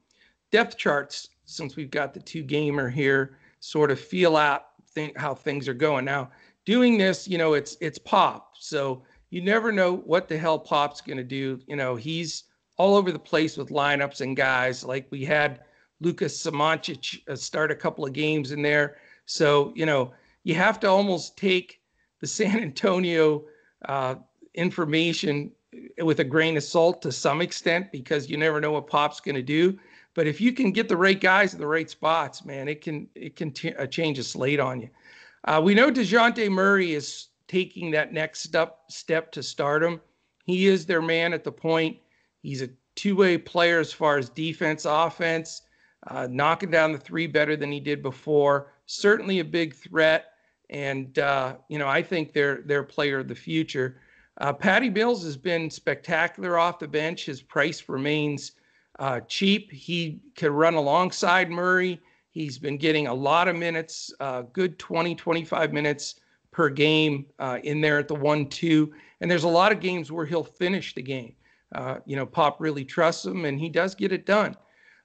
depth 0.51 0.77
charts 0.77 1.29
since 1.45 1.75
we've 1.75 1.91
got 1.91 2.13
the 2.13 2.19
two 2.19 2.43
gamer 2.43 2.89
here, 2.89 3.37
sort 3.59 3.91
of 3.91 3.99
feel 3.99 4.35
out 4.35 4.65
think 4.89 5.17
how 5.17 5.33
things 5.33 5.67
are 5.67 5.73
going. 5.73 6.05
Now, 6.05 6.29
doing 6.65 6.97
this, 6.97 7.27
you 7.27 7.37
know, 7.37 7.53
it's 7.53 7.77
it's 7.81 7.97
Pop, 7.97 8.53
so 8.59 9.03
you 9.29 9.41
never 9.41 9.71
know 9.71 9.97
what 9.97 10.27
the 10.27 10.37
hell 10.37 10.59
Pop's 10.59 11.01
going 11.01 11.17
to 11.17 11.23
do. 11.23 11.59
You 11.67 11.75
know, 11.75 11.95
he's 11.95 12.43
all 12.77 12.95
over 12.95 13.11
the 13.11 13.19
place 13.19 13.57
with 13.57 13.69
lineups 13.69 14.21
and 14.21 14.35
guys. 14.35 14.83
Like 14.83 15.07
we 15.09 15.25
had 15.25 15.61
Lucas 16.01 16.43
Samanic 16.43 17.21
uh, 17.27 17.35
start 17.35 17.71
a 17.71 17.75
couple 17.75 18.05
of 18.05 18.13
games 18.13 18.51
in 18.51 18.61
there. 18.61 18.97
So, 19.25 19.73
you 19.75 19.85
know, 19.85 20.13
you 20.43 20.55
have 20.55 20.79
to 20.81 20.87
almost 20.87 21.37
take 21.37 21.81
the 22.21 22.27
San 22.27 22.59
Antonio 22.59 23.45
uh, 23.85 24.15
information 24.57 25.51
with 25.99 26.19
a 26.19 26.23
grain 26.23 26.57
of 26.57 26.63
salt 26.63 27.01
to 27.03 27.11
some 27.11 27.41
extent 27.41 27.91
because 27.91 28.29
you 28.29 28.37
never 28.37 28.59
know 28.59 28.71
what 28.71 28.87
Pop's 28.87 29.19
going 29.19 29.35
to 29.35 29.41
do. 29.41 29.77
But 30.13 30.27
if 30.27 30.41
you 30.41 30.51
can 30.51 30.71
get 30.71 30.89
the 30.89 30.97
right 30.97 31.19
guys 31.19 31.53
in 31.53 31.59
the 31.59 31.67
right 31.67 31.89
spots, 31.89 32.43
man, 32.43 32.67
it 32.67 32.81
can 32.81 33.07
it 33.15 33.35
can 33.35 33.51
t- 33.51 33.75
uh, 33.75 33.85
change 33.85 34.17
a 34.17 34.23
slate 34.23 34.59
on 34.59 34.81
you. 34.81 34.89
Uh, 35.45 35.61
we 35.63 35.75
know 35.75 35.91
Dejounte 35.91 36.49
Murray 36.49 36.93
is 36.93 37.27
taking 37.47 37.91
that 37.91 38.11
next 38.11 38.41
step 38.41 38.79
step 38.89 39.31
to 39.33 39.43
stardom. 39.43 40.01
He 40.45 40.67
is 40.67 40.85
their 40.85 41.01
man 41.01 41.33
at 41.33 41.43
the 41.43 41.51
point. 41.51 41.97
He's 42.41 42.63
a 42.63 42.69
two-way 42.95 43.37
player 43.37 43.79
as 43.79 43.93
far 43.93 44.17
as 44.17 44.29
defense, 44.29 44.85
offense, 44.85 45.61
uh, 46.07 46.27
knocking 46.31 46.71
down 46.71 46.93
the 46.93 46.97
three 46.97 47.27
better 47.27 47.55
than 47.55 47.71
he 47.71 47.79
did 47.79 48.01
before. 48.01 48.71
Certainly 48.87 49.39
a 49.39 49.45
big 49.45 49.75
threat, 49.75 50.31
and 50.71 51.19
uh, 51.19 51.57
you 51.69 51.77
know 51.77 51.87
I 51.87 52.01
think 52.01 52.33
they're 52.33 52.63
they're 52.65 52.83
player 52.83 53.19
of 53.19 53.27
the 53.27 53.35
future. 53.35 54.01
Uh, 54.39 54.53
Patty 54.53 54.89
Mills 54.89 55.23
has 55.23 55.37
been 55.37 55.69
spectacular 55.69 56.57
off 56.57 56.79
the 56.79 56.87
bench. 56.87 57.25
His 57.25 57.41
price 57.41 57.89
remains 57.89 58.51
uh, 58.99 59.21
cheap. 59.21 59.71
He 59.71 60.21
could 60.35 60.51
run 60.51 60.75
alongside 60.75 61.49
Murray. 61.49 61.99
He's 62.29 62.59
been 62.59 62.77
getting 62.77 63.07
a 63.07 63.13
lot 63.13 63.47
of 63.47 63.55
minutes, 63.55 64.13
uh, 64.19 64.43
good 64.53 64.77
20, 64.77 65.15
25 65.15 65.73
minutes 65.73 66.15
per 66.51 66.69
game 66.69 67.25
uh, 67.39 67.59
in 67.63 67.81
there 67.81 67.97
at 67.97 68.07
the 68.07 68.15
one, 68.15 68.47
two. 68.47 68.93
And 69.21 69.29
there's 69.29 69.43
a 69.43 69.49
lot 69.49 69.71
of 69.71 69.79
games 69.79 70.11
where 70.11 70.25
he'll 70.25 70.43
finish 70.43 70.93
the 70.93 71.01
game. 71.01 71.33
Uh, 71.73 71.97
you 72.05 72.15
know, 72.15 72.25
Pop 72.25 72.61
really 72.61 72.85
trusts 72.85 73.25
him 73.25 73.45
and 73.45 73.59
he 73.59 73.69
does 73.69 73.95
get 73.95 74.11
it 74.11 74.25
done. 74.25 74.55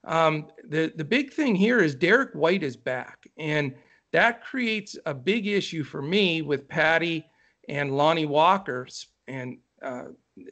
Um, 0.05 0.49
the, 0.68 0.92
the 0.97 1.05
big 1.05 1.33
thing 1.33 1.55
here 1.55 1.81
is 1.81 1.95
Derrick 1.95 2.33
White 2.35 2.62
is 2.62 2.77
back. 2.77 3.27
And 3.38 3.75
that 4.12 4.45
creates 4.45 4.97
a 5.07 5.14
big 5.14 5.47
issue 5.47 5.85
for 5.85 6.03
me 6.03 6.42
with 6.42 6.68
Patty 6.68 7.25
and 7.68 7.97
Lonnie 7.97 8.27
Walker. 8.27 8.87
And 9.28 9.58
uh, 9.82 10.04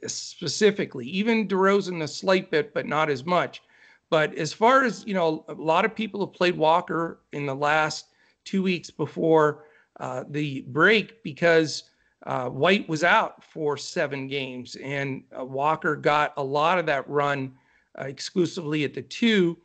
specifically. 0.07 1.07
Even 1.07 1.47
DeRozan 1.47 2.03
a 2.03 2.07
slight 2.07 2.51
bit, 2.51 2.73
but 2.73 2.85
not 2.85 3.09
as 3.09 3.25
much. 3.25 3.61
But 4.09 4.35
as 4.35 4.51
far 4.51 4.83
as 4.83 5.05
you 5.07 5.13
know, 5.13 5.45
a 5.47 5.53
lot 5.53 5.85
of 5.85 5.95
people 5.95 6.19
have 6.25 6.33
played 6.33 6.57
Walker 6.57 7.21
in 7.31 7.45
the 7.45 7.55
last 7.55 8.07
two 8.43 8.61
weeks 8.61 8.91
before 8.91 9.65
uh, 9.99 10.25
the 10.29 10.61
break 10.67 11.23
because 11.23 11.83
uh, 12.25 12.49
White 12.49 12.87
was 12.89 13.03
out 13.03 13.43
for 13.43 13.77
seven 13.77 14.27
games, 14.27 14.75
and 14.75 15.23
uh, 15.37 15.45
Walker 15.45 15.95
got 15.95 16.33
a 16.37 16.43
lot 16.43 16.77
of 16.77 16.85
that 16.85 17.09
run 17.09 17.53
uh, 17.99 18.03
exclusively 18.03 18.83
at 18.83 18.93
the 18.93 19.01
two. 19.01 19.57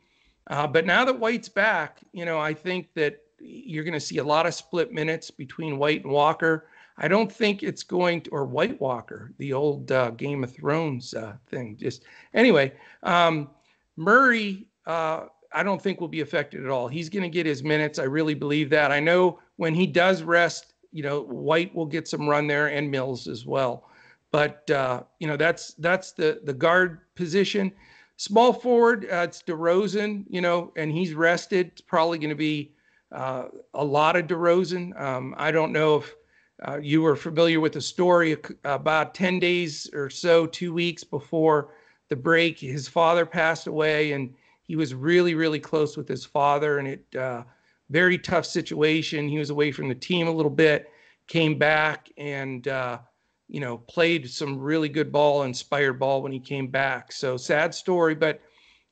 Uh, 0.49 0.65
but 0.65 0.85
now 0.85 1.03
that 1.03 1.19
White's 1.19 1.49
back, 1.49 1.99
you 2.13 2.25
know, 2.25 2.39
I 2.39 2.53
think 2.53 2.93
that 2.93 3.19
you're 3.39 3.83
going 3.83 3.93
to 3.93 3.99
see 3.99 4.17
a 4.17 4.23
lot 4.23 4.47
of 4.47 4.53
split 4.53 4.91
minutes 4.91 5.29
between 5.29 5.77
White 5.77 6.03
and 6.03 6.11
Walker. 6.11 6.67
I 6.97 7.07
don't 7.07 7.31
think 7.31 7.61
it's 7.61 7.83
going 7.83 8.21
to, 8.21 8.29
or 8.31 8.45
White 8.45 8.79
Walker, 8.81 9.33
the 9.37 9.53
old 9.53 9.91
uh, 9.91 10.11
Game 10.11 10.43
of 10.43 10.55
Thrones 10.55 11.13
uh, 11.13 11.35
thing. 11.47 11.77
Just 11.77 12.03
anyway, 12.33 12.73
um, 13.03 13.49
Murray, 13.97 14.67
uh, 14.85 15.25
I 15.53 15.63
don't 15.63 15.81
think 15.81 16.01
will 16.01 16.07
be 16.07 16.21
affected 16.21 16.63
at 16.63 16.71
all. 16.71 16.87
He's 16.87 17.09
going 17.09 17.23
to 17.23 17.29
get 17.29 17.45
his 17.45 17.63
minutes. 17.63 17.99
I 17.99 18.03
really 18.03 18.33
believe 18.33 18.69
that. 18.71 18.91
I 18.91 18.99
know 18.99 19.39
when 19.57 19.73
he 19.73 19.85
does 19.85 20.23
rest, 20.23 20.73
you 20.91 21.03
know, 21.03 21.21
White 21.21 21.73
will 21.75 21.85
get 21.85 22.07
some 22.07 22.27
run 22.27 22.47
there 22.47 22.67
and 22.67 22.89
Mills 22.89 23.27
as 23.27 23.45
well. 23.45 23.89
But 24.31 24.69
uh, 24.69 25.03
you 25.19 25.27
know, 25.27 25.37
that's 25.37 25.73
that's 25.75 26.11
the 26.11 26.41
the 26.43 26.53
guard 26.53 26.99
position. 27.15 27.71
Small 28.17 28.51
forward, 28.51 29.05
uh, 29.05 29.27
it's 29.27 29.43
DeRozan, 29.43 30.25
you 30.27 30.41
know, 30.41 30.73
and 30.75 30.91
he's 30.91 31.13
rested. 31.13 31.67
It's 31.67 31.81
probably 31.81 32.17
going 32.17 32.31
to 32.31 32.35
be 32.35 32.73
uh, 33.11 33.45
a 33.75 33.83
lot 33.83 34.15
of 34.15 34.25
DeRozan. 34.25 34.99
Um, 34.99 35.35
I 35.37 35.51
don't 35.51 35.71
know 35.71 35.97
if 35.97 36.15
uh, 36.65 36.79
you 36.81 37.01
were 37.01 37.15
familiar 37.15 37.59
with 37.59 37.73
the 37.73 37.81
story 37.81 38.35
about 38.63 39.13
10 39.13 39.39
days 39.39 39.89
or 39.93 40.09
so, 40.09 40.47
two 40.47 40.73
weeks 40.73 41.03
before 41.03 41.73
the 42.09 42.15
break. 42.15 42.59
His 42.59 42.87
father 42.87 43.25
passed 43.25 43.67
away, 43.67 44.13
and 44.13 44.33
he 44.63 44.75
was 44.75 44.95
really, 44.95 45.35
really 45.35 45.59
close 45.59 45.95
with 45.95 46.07
his 46.07 46.25
father, 46.25 46.79
and 46.79 46.87
it 46.87 47.15
uh, 47.15 47.43
very 47.89 48.17
tough 48.17 48.45
situation. 48.45 49.29
He 49.29 49.37
was 49.37 49.49
away 49.49 49.71
from 49.71 49.87
the 49.87 49.95
team 49.95 50.27
a 50.27 50.31
little 50.31 50.51
bit, 50.51 50.89
came 51.27 51.57
back, 51.57 52.09
and 52.17 52.67
uh, 52.67 52.99
you 53.47 53.59
know 53.59 53.77
played 53.77 54.29
some 54.29 54.57
really 54.57 54.89
good 54.89 55.11
ball, 55.11 55.43
inspired 55.43 55.99
ball 55.99 56.23
when 56.23 56.31
he 56.31 56.39
came 56.39 56.67
back. 56.67 57.11
So 57.11 57.37
sad 57.37 57.73
story, 57.75 58.15
but 58.15 58.41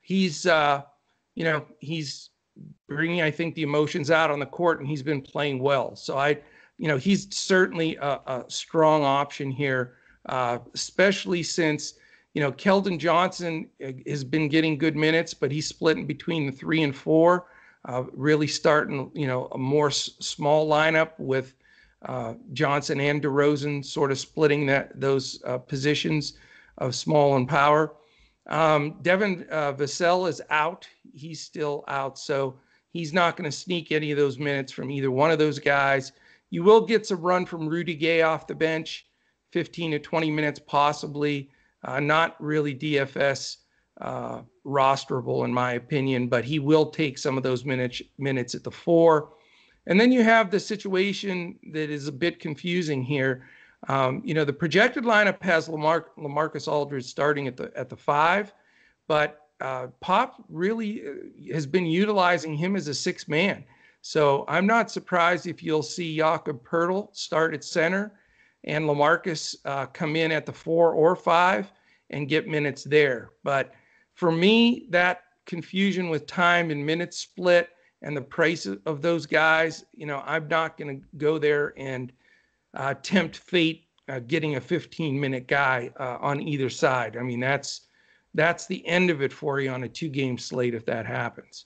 he's 0.01 0.45
uh, 0.45 0.83
you 1.33 1.43
know 1.43 1.65
he's 1.79 2.29
bringing 2.87 3.23
I 3.23 3.31
think 3.31 3.55
the 3.55 3.63
emotions 3.63 4.11
out 4.11 4.29
on 4.29 4.39
the 4.39 4.45
court, 4.45 4.79
and 4.79 4.87
he's 4.87 5.03
been 5.03 5.21
playing 5.21 5.59
well. 5.59 5.95
So 5.95 6.17
I 6.17 6.37
you 6.77 6.87
know, 6.87 6.97
he's 6.97 7.33
certainly 7.35 7.95
a, 7.97 8.19
a 8.27 8.43
strong 8.47 9.03
option 9.03 9.51
here, 9.51 9.95
uh, 10.27 10.59
especially 10.73 11.43
since, 11.43 11.93
you 12.33 12.41
know, 12.41 12.51
Keldon 12.51 12.99
Johnson 12.99 13.69
uh, 13.85 13.91
has 14.07 14.23
been 14.23 14.49
getting 14.49 14.77
good 14.77 14.95
minutes, 14.95 15.33
but 15.33 15.51
he's 15.51 15.67
splitting 15.67 16.05
between 16.05 16.45
the 16.45 16.51
three 16.51 16.83
and 16.83 16.95
four, 16.95 17.47
uh, 17.85 18.03
really 18.13 18.47
starting, 18.47 19.09
you 19.13 19.27
know, 19.27 19.47
a 19.53 19.57
more 19.57 19.87
s- 19.87 20.11
small 20.19 20.67
lineup 20.67 21.11
with 21.17 21.53
uh, 22.03 22.33
Johnson 22.53 22.99
and 22.99 23.21
DeRozan 23.21 23.83
sort 23.83 24.11
of 24.11 24.19
splitting 24.19 24.65
that 24.65 24.99
those 24.99 25.41
uh, 25.45 25.57
positions 25.57 26.33
of 26.77 26.93
small 26.93 27.35
and 27.35 27.47
power. 27.47 27.93
Um, 28.47 28.97
Devin 29.01 29.47
uh, 29.49 29.73
Vassell 29.73 30.29
is 30.29 30.41
out. 30.49 30.87
He's 31.13 31.41
still 31.41 31.83
out. 31.87 32.19
So 32.19 32.59
he's 32.89 33.13
not 33.13 33.37
going 33.37 33.49
to 33.49 33.57
sneak 33.57 33.91
any 33.91 34.11
of 34.11 34.17
those 34.17 34.37
minutes 34.37 34.71
from 34.71 34.91
either 34.91 35.09
one 35.09 35.31
of 35.31 35.39
those 35.39 35.57
guys. 35.57 36.11
You 36.55 36.63
will 36.63 36.85
get 36.85 37.05
some 37.05 37.19
run 37.19 37.45
from 37.45 37.67
Rudy 37.67 37.95
Gay 37.95 38.21
off 38.21 38.47
the 38.47 38.55
bench, 38.55 39.05
15 39.51 39.91
to 39.91 39.99
20 39.99 40.31
minutes 40.31 40.57
possibly. 40.57 41.49
Uh, 41.83 41.99
not 41.99 42.41
really 42.41 42.73
DFS 42.73 43.57
uh, 43.99 44.39
rosterable 44.65 45.43
in 45.43 45.53
my 45.53 45.73
opinion, 45.73 46.29
but 46.29 46.45
he 46.45 46.59
will 46.59 46.91
take 46.91 47.17
some 47.17 47.35
of 47.35 47.43
those 47.43 47.65
minutes 47.65 48.01
minutes 48.17 48.55
at 48.55 48.63
the 48.63 48.71
four. 48.71 49.33
And 49.87 49.99
then 49.99 50.13
you 50.13 50.23
have 50.23 50.49
the 50.49 50.61
situation 50.61 51.59
that 51.73 51.89
is 51.89 52.07
a 52.07 52.11
bit 52.13 52.39
confusing 52.39 53.03
here. 53.03 53.45
Um, 53.89 54.21
you 54.23 54.33
know, 54.33 54.45
the 54.45 54.53
projected 54.53 55.03
lineup 55.03 55.43
has 55.43 55.67
Lamar, 55.67 56.11
Lamarcus 56.17 56.69
Aldridge 56.69 57.03
starting 57.03 57.49
at 57.49 57.57
the 57.57 57.69
at 57.75 57.89
the 57.89 57.97
five, 57.97 58.53
but 59.09 59.41
uh, 59.59 59.87
Pop 59.99 60.41
really 60.47 61.05
uh, 61.05 61.53
has 61.53 61.65
been 61.65 61.85
utilizing 61.85 62.55
him 62.55 62.77
as 62.77 62.87
a 62.87 62.93
six 62.93 63.27
man. 63.27 63.65
So 64.07 64.45
I'm 64.47 64.67
not 64.67 64.91
surprised 64.91 65.47
if 65.47 65.63
you'll 65.63 65.81
see 65.81 66.15
Jakob 66.15 66.63
Poeltl 66.63 67.09
start 67.15 67.55
at 67.55 67.63
center 67.63 68.13
and 68.63 68.85
Lamarcus 68.85 69.55
uh, 69.65 69.87
come 69.87 70.15
in 70.15 70.31
at 70.31 70.45
the 70.45 70.53
four 70.53 70.93
or 70.93 71.15
five 71.15 71.71
and 72.11 72.29
get 72.29 72.47
minutes 72.47 72.83
there. 72.83 73.31
But 73.43 73.73
for 74.13 74.31
me, 74.31 74.85
that 74.91 75.23
confusion 75.47 76.09
with 76.09 76.27
time 76.27 76.69
and 76.69 76.85
minutes 76.85 77.17
split 77.17 77.69
and 78.03 78.15
the 78.15 78.21
price 78.21 78.67
of 78.67 79.01
those 79.01 79.25
guys, 79.25 79.85
you 79.95 80.05
know, 80.05 80.21
I'm 80.23 80.47
not 80.49 80.77
going 80.77 81.01
to 81.01 81.07
go 81.17 81.39
there 81.39 81.73
and 81.75 82.13
uh, 82.75 82.93
tempt 83.01 83.37
fate 83.37 83.87
uh, 84.07 84.19
getting 84.19 84.55
a 84.55 84.61
15 84.61 85.19
minute 85.19 85.47
guy 85.47 85.89
uh, 85.99 86.19
on 86.21 86.41
either 86.41 86.69
side. 86.69 87.17
I 87.17 87.23
mean, 87.23 87.39
that's 87.39 87.87
that's 88.35 88.67
the 88.67 88.85
end 88.85 89.09
of 89.09 89.23
it 89.23 89.33
for 89.33 89.59
you 89.59 89.71
on 89.71 89.81
a 89.81 89.89
two 89.89 90.09
game 90.09 90.37
slate 90.37 90.75
if 90.75 90.85
that 90.85 91.07
happens. 91.07 91.65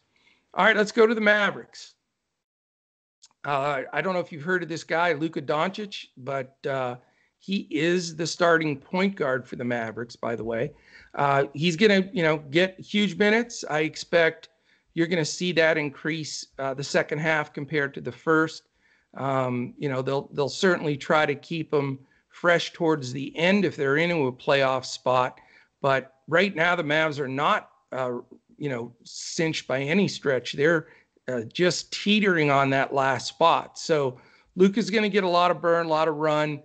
All 0.54 0.64
right, 0.64 0.78
let's 0.78 0.94
go 0.94 1.06
to 1.06 1.14
the 1.14 1.20
Mavericks. 1.20 1.96
Uh, 3.46 3.84
I 3.94 4.02
don't 4.02 4.14
know 4.14 4.20
if 4.20 4.32
you've 4.32 4.44
heard 4.44 4.64
of 4.64 4.70
this 4.70 4.84
guy, 4.84 5.14
Luka 5.14 5.42
Doncic, 5.42 6.08
but 6.18 6.58
uh, 6.66 6.96
he 7.40 7.68
is 7.72 8.16
the 8.16 8.28
starting 8.28 8.78
point 8.78 9.16
guard 9.16 9.48
for 9.48 9.56
the 9.56 9.64
Mavericks. 9.64 10.16
By 10.16 10.36
the 10.36 10.44
way, 10.44 10.72
uh, 11.16 11.46
he's 11.54 11.78
going 11.78 12.04
to, 12.04 12.10
you 12.16 12.22
know, 12.24 12.38
get 12.38 12.80
huge 12.80 13.18
minutes. 13.18 13.64
I 13.70 13.82
expect 13.82 14.50
you're 14.94 15.08
going 15.08 15.24
to 15.24 15.26
see 15.26 15.54
that 15.54 15.78
increase 15.78 16.48
uh, 16.58 16.74
the 16.74 16.84
second 16.84 17.20
half 17.20 17.54
compared 17.54 17.94
to 17.94 18.02
the 18.02 18.12
first. 18.12 18.64
Um, 19.16 19.74
you 19.78 19.90
know, 19.90 20.02
they'll 20.02 20.30
they'll 20.34 20.50
certainly 20.50 20.98
try 20.98 21.26
to 21.26 21.34
keep 21.34 21.74
him 21.74 22.00
fresh 22.30 22.74
towards 22.74 23.12
the 23.14 23.36
end 23.38 23.66
if 23.66 23.76
they're 23.76 23.98
into 23.98 24.28
a 24.28 24.32
playoff 24.32 24.86
spot. 24.86 25.40
But 25.82 26.16
right 26.28 26.56
now, 26.56 26.76
the 26.76 26.84
Mavs 26.84 27.20
are 27.20 27.28
not, 27.28 27.72
uh, 27.92 28.18
you 28.58 28.70
know, 28.70 28.94
cinched 29.04 29.68
by 29.68 29.82
any 29.82 30.08
stretch. 30.08 30.54
They're 30.54 30.88
uh, 31.30 31.42
just 31.44 31.92
teetering 31.94 32.50
on 32.50 32.70
that 32.72 32.94
last 32.94 33.28
spot. 33.28 33.78
So 33.78 34.20
Luke 34.56 34.78
is 34.78 34.90
going 34.90 35.04
to 35.04 35.10
get 35.10 35.24
a 35.24 35.30
lot 35.30 35.52
of 35.52 35.62
burn, 35.62 35.86
a 35.86 35.90
lot 35.90 36.08
of 36.08 36.16
run. 36.16 36.62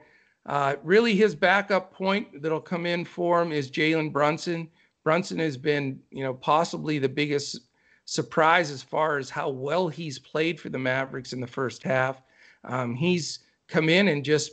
Uh, 0.47 0.77
really, 0.83 1.15
his 1.15 1.35
backup 1.35 1.93
point 1.93 2.43
that'll 2.43 2.61
come 2.61 2.87
in 2.87 3.05
for 3.05 3.41
him 3.41 3.53
is 3.53 3.71
Jalen 3.71 4.13
Brunson. 4.13 4.69
Brunson 5.03 5.39
has 5.39 5.57
been, 5.57 6.01
you 6.11 6.25
know, 6.25 6.35
possibly 6.35 6.99
the 6.99 7.09
biggest 7.09 7.61
surprise 8.07 8.71
as 8.71 8.83
far 8.83 9.19
as 9.19 9.31
how 9.31 9.49
well 9.49 9.89
he's 9.89 10.19
played 10.19 10.61
for 10.61 10.69
the 10.69 10.79
Mavericks 10.79 11.33
in 11.33 11.41
the 11.41 11.47
first 11.47 11.83
half. 11.83 12.23
Um, 12.65 12.95
he's 12.95 13.41
come 13.69 13.89
in 13.89 14.09
and 14.09 14.25
just 14.25 14.53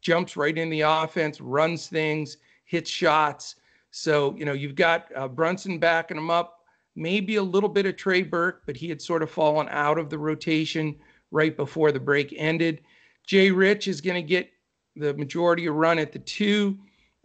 jumps 0.00 0.36
right 0.36 0.56
in 0.56 0.70
the 0.70 0.82
offense, 0.82 1.40
runs 1.40 1.86
things, 1.86 2.38
hits 2.64 2.90
shots. 2.90 3.56
So, 3.90 4.34
you 4.36 4.44
know, 4.44 4.52
you've 4.52 4.74
got 4.74 5.06
uh, 5.16 5.28
Brunson 5.28 5.78
backing 5.78 6.16
him 6.16 6.30
up, 6.30 6.59
maybe 6.96 7.36
a 7.36 7.42
little 7.42 7.68
bit 7.68 7.86
of 7.86 7.96
Trey 7.96 8.22
Burke, 8.22 8.62
but 8.66 8.76
he 8.76 8.88
had 8.88 9.00
sort 9.00 9.22
of 9.22 9.30
fallen 9.30 9.68
out 9.70 9.98
of 9.98 10.10
the 10.10 10.18
rotation 10.18 10.96
right 11.30 11.56
before 11.56 11.92
the 11.92 12.00
break 12.00 12.34
ended. 12.36 12.80
Jay 13.26 13.50
Rich 13.50 13.88
is 13.88 14.00
going 14.00 14.16
to 14.22 14.28
get 14.28 14.50
the 14.96 15.14
majority 15.14 15.66
of 15.66 15.76
run 15.76 15.98
at 15.98 16.12
the 16.12 16.18
two, 16.18 16.78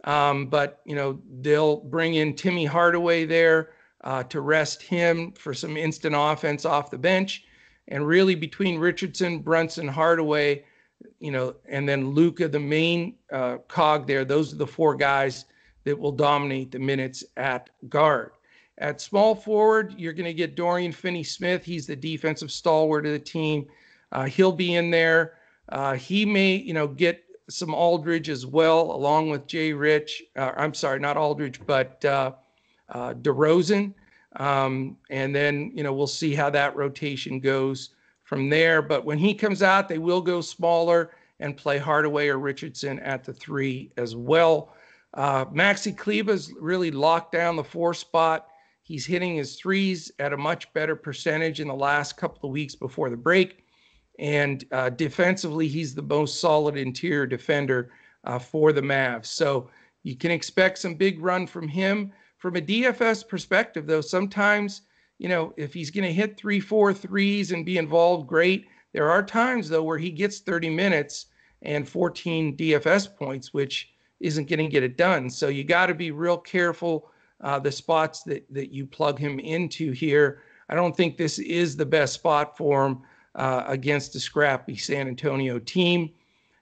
um, 0.04 0.46
but, 0.46 0.80
you 0.84 0.94
know, 0.94 1.20
they'll 1.40 1.76
bring 1.76 2.14
in 2.14 2.34
Timmy 2.34 2.64
Hardaway 2.64 3.26
there 3.26 3.70
uh, 4.04 4.22
to 4.24 4.40
rest 4.40 4.82
him 4.82 5.32
for 5.32 5.52
some 5.52 5.76
instant 5.76 6.14
offense 6.16 6.64
off 6.64 6.90
the 6.90 6.98
bench. 6.98 7.44
And 7.88 8.06
really, 8.06 8.34
between 8.34 8.78
Richardson, 8.78 9.40
Brunson, 9.40 9.88
Hardaway, 9.88 10.64
you 11.18 11.30
know, 11.30 11.56
and 11.68 11.88
then 11.88 12.10
Luka, 12.10 12.48
the 12.48 12.60
main 12.60 13.14
uh, 13.32 13.58
cog 13.68 14.06
there, 14.06 14.24
those 14.24 14.52
are 14.52 14.56
the 14.56 14.66
four 14.66 14.94
guys 14.94 15.44
that 15.84 15.98
will 15.98 16.12
dominate 16.12 16.70
the 16.70 16.78
minutes 16.78 17.24
at 17.36 17.70
guard. 17.88 18.32
At 18.78 19.00
small 19.00 19.34
forward, 19.34 19.94
you're 19.96 20.12
going 20.12 20.26
to 20.26 20.34
get 20.34 20.54
Dorian 20.54 20.92
Finney 20.92 21.24
Smith. 21.24 21.64
He's 21.64 21.86
the 21.86 21.96
defensive 21.96 22.50
stalwart 22.50 23.06
of 23.06 23.12
the 23.12 23.18
team. 23.18 23.66
Uh, 24.12 24.24
he'll 24.24 24.52
be 24.52 24.74
in 24.74 24.90
there. 24.90 25.34
Uh, 25.70 25.94
he 25.94 26.26
may, 26.26 26.56
you 26.56 26.74
know, 26.74 26.86
get 26.86 27.24
some 27.48 27.74
Aldridge 27.74 28.28
as 28.28 28.44
well, 28.44 28.92
along 28.92 29.30
with 29.30 29.46
Jay 29.46 29.72
Rich. 29.72 30.22
Uh, 30.36 30.52
I'm 30.56 30.74
sorry, 30.74 31.00
not 31.00 31.16
Aldridge, 31.16 31.60
but 31.64 32.04
uh, 32.04 32.32
uh, 32.90 33.14
DeRozan. 33.14 33.94
Um, 34.36 34.98
and 35.10 35.34
then, 35.34 35.72
you 35.74 35.82
know, 35.82 35.94
we'll 35.94 36.06
see 36.06 36.34
how 36.34 36.50
that 36.50 36.76
rotation 36.76 37.40
goes 37.40 37.90
from 38.24 38.50
there. 38.50 38.82
But 38.82 39.04
when 39.04 39.18
he 39.18 39.32
comes 39.32 39.62
out, 39.62 39.88
they 39.88 39.98
will 39.98 40.20
go 40.20 40.40
smaller 40.40 41.12
and 41.40 41.56
play 41.56 41.78
Hardaway 41.78 42.28
or 42.28 42.38
Richardson 42.38 42.98
at 43.00 43.24
the 43.24 43.32
three 43.32 43.90
as 43.96 44.14
well. 44.14 44.74
Uh, 45.14 45.46
Maxi 45.46 45.96
Kleber's 45.96 46.52
really 46.60 46.90
locked 46.90 47.32
down 47.32 47.56
the 47.56 47.64
four 47.64 47.94
spot. 47.94 48.48
He's 48.86 49.04
hitting 49.04 49.34
his 49.34 49.56
threes 49.56 50.12
at 50.20 50.32
a 50.32 50.36
much 50.36 50.72
better 50.72 50.94
percentage 50.94 51.58
in 51.58 51.66
the 51.66 51.74
last 51.74 52.16
couple 52.16 52.48
of 52.48 52.52
weeks 52.52 52.76
before 52.76 53.10
the 53.10 53.16
break. 53.16 53.64
And 54.20 54.64
uh, 54.70 54.90
defensively, 54.90 55.66
he's 55.66 55.92
the 55.92 56.02
most 56.02 56.38
solid 56.38 56.76
interior 56.76 57.26
defender 57.26 57.90
uh, 58.22 58.38
for 58.38 58.72
the 58.72 58.80
Mavs. 58.80 59.26
So 59.26 59.70
you 60.04 60.14
can 60.14 60.30
expect 60.30 60.78
some 60.78 60.94
big 60.94 61.20
run 61.20 61.48
from 61.48 61.66
him. 61.66 62.12
From 62.38 62.54
a 62.54 62.60
DFS 62.60 63.26
perspective, 63.26 63.88
though, 63.88 64.00
sometimes, 64.00 64.82
you 65.18 65.28
know, 65.28 65.52
if 65.56 65.74
he's 65.74 65.90
going 65.90 66.06
to 66.06 66.12
hit 66.12 66.36
three, 66.36 66.60
four 66.60 66.94
threes 66.94 67.50
and 67.50 67.66
be 67.66 67.78
involved, 67.78 68.28
great. 68.28 68.68
There 68.92 69.10
are 69.10 69.24
times, 69.24 69.68
though, 69.68 69.82
where 69.82 69.98
he 69.98 70.10
gets 70.10 70.38
30 70.38 70.70
minutes 70.70 71.26
and 71.62 71.88
14 71.88 72.56
DFS 72.56 73.16
points, 73.16 73.52
which 73.52 73.90
isn't 74.20 74.48
going 74.48 74.60
to 74.60 74.68
get 74.68 74.84
it 74.84 74.96
done. 74.96 75.28
So 75.28 75.48
you 75.48 75.64
got 75.64 75.86
to 75.86 75.94
be 75.94 76.12
real 76.12 76.38
careful 76.38 77.10
uh, 77.40 77.58
the 77.58 77.72
spots 77.72 78.22
that 78.24 78.46
that 78.52 78.72
you 78.72 78.86
plug 78.86 79.18
him 79.18 79.38
into 79.40 79.92
here. 79.92 80.42
I 80.68 80.74
don't 80.74 80.96
think 80.96 81.16
this 81.16 81.38
is 81.38 81.76
the 81.76 81.86
best 81.86 82.14
spot 82.14 82.56
for 82.56 82.86
him 82.86 83.02
uh, 83.34 83.64
against 83.66 84.14
a 84.16 84.20
scrappy 84.20 84.76
San 84.76 85.08
Antonio 85.08 85.58
team. 85.58 86.10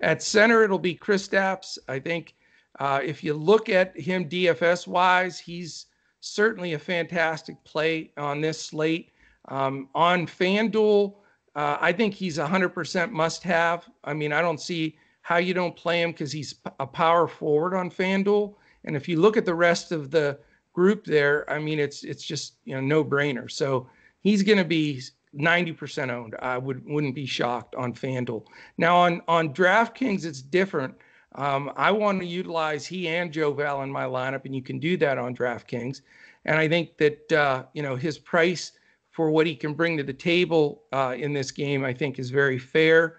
At 0.00 0.22
center, 0.22 0.62
it'll 0.62 0.78
be 0.78 0.94
Kristaps. 0.94 1.78
I 1.88 1.98
think 1.98 2.34
uh, 2.78 3.00
if 3.02 3.22
you 3.24 3.34
look 3.34 3.68
at 3.68 3.98
him 3.98 4.28
DFS 4.28 4.86
wise, 4.86 5.38
he's 5.38 5.86
certainly 6.20 6.74
a 6.74 6.78
fantastic 6.78 7.62
play 7.64 8.10
on 8.16 8.40
this 8.40 8.60
slate. 8.60 9.12
Um, 9.48 9.88
on 9.94 10.26
FanDuel, 10.26 11.14
uh, 11.54 11.78
I 11.80 11.92
think 11.92 12.14
he's 12.14 12.38
100% 12.38 13.10
must 13.10 13.42
have. 13.44 13.88
I 14.02 14.14
mean, 14.14 14.32
I 14.32 14.42
don't 14.42 14.60
see 14.60 14.96
how 15.22 15.36
you 15.36 15.54
don't 15.54 15.76
play 15.76 16.02
him 16.02 16.10
because 16.10 16.32
he's 16.32 16.56
a 16.80 16.86
power 16.86 17.28
forward 17.28 17.74
on 17.74 17.90
FanDuel. 17.90 18.54
And 18.84 18.96
if 18.96 19.08
you 19.08 19.20
look 19.20 19.36
at 19.36 19.44
the 19.44 19.54
rest 19.54 19.92
of 19.92 20.10
the 20.10 20.38
group 20.74 21.06
there, 21.06 21.48
I 21.50 21.58
mean, 21.58 21.78
it's 21.78 22.04
it's 22.04 22.22
just 22.22 22.56
you 22.64 22.74
know 22.74 22.80
no 22.82 23.04
brainer. 23.04 23.50
So 23.50 23.88
he's 24.20 24.42
going 24.42 24.58
to 24.58 24.64
be 24.64 25.00
90% 25.34 26.10
owned. 26.10 26.36
I 26.40 26.58
would 26.58 26.84
wouldn't 26.84 27.14
be 27.14 27.26
shocked 27.26 27.74
on 27.74 27.94
FanDuel. 27.94 28.44
Now 28.76 28.96
on 28.96 29.22
on 29.26 29.54
DraftKings, 29.54 30.26
it's 30.26 30.42
different. 30.42 30.94
Um, 31.36 31.72
I 31.76 31.90
want 31.90 32.20
to 32.20 32.26
utilize 32.26 32.86
he 32.86 33.08
and 33.08 33.32
Joe 33.32 33.52
Val 33.52 33.82
in 33.82 33.90
my 33.90 34.04
lineup, 34.04 34.44
and 34.44 34.54
you 34.54 34.62
can 34.62 34.78
do 34.78 34.96
that 34.98 35.18
on 35.18 35.34
DraftKings. 35.34 36.02
And 36.44 36.58
I 36.58 36.68
think 36.68 36.98
that 36.98 37.32
uh, 37.32 37.64
you 37.72 37.82
know 37.82 37.96
his 37.96 38.18
price 38.18 38.72
for 39.10 39.30
what 39.30 39.46
he 39.46 39.54
can 39.54 39.74
bring 39.74 39.96
to 39.96 40.02
the 40.02 40.12
table 40.12 40.82
uh, 40.92 41.14
in 41.16 41.32
this 41.32 41.52
game, 41.52 41.84
I 41.84 41.94
think, 41.94 42.18
is 42.18 42.30
very 42.30 42.58
fair. 42.58 43.18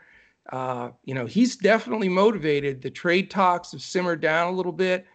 Uh, 0.51 0.89
you 1.05 1.15
know, 1.15 1.25
he's 1.25 1.55
definitely 1.55 2.09
motivated. 2.09 2.81
The 2.81 2.89
trade 2.89 3.31
talks 3.31 3.71
have 3.71 3.81
simmered 3.81 4.19
down 4.19 4.53
a 4.53 4.55
little 4.55 4.73
bit. 4.73 5.05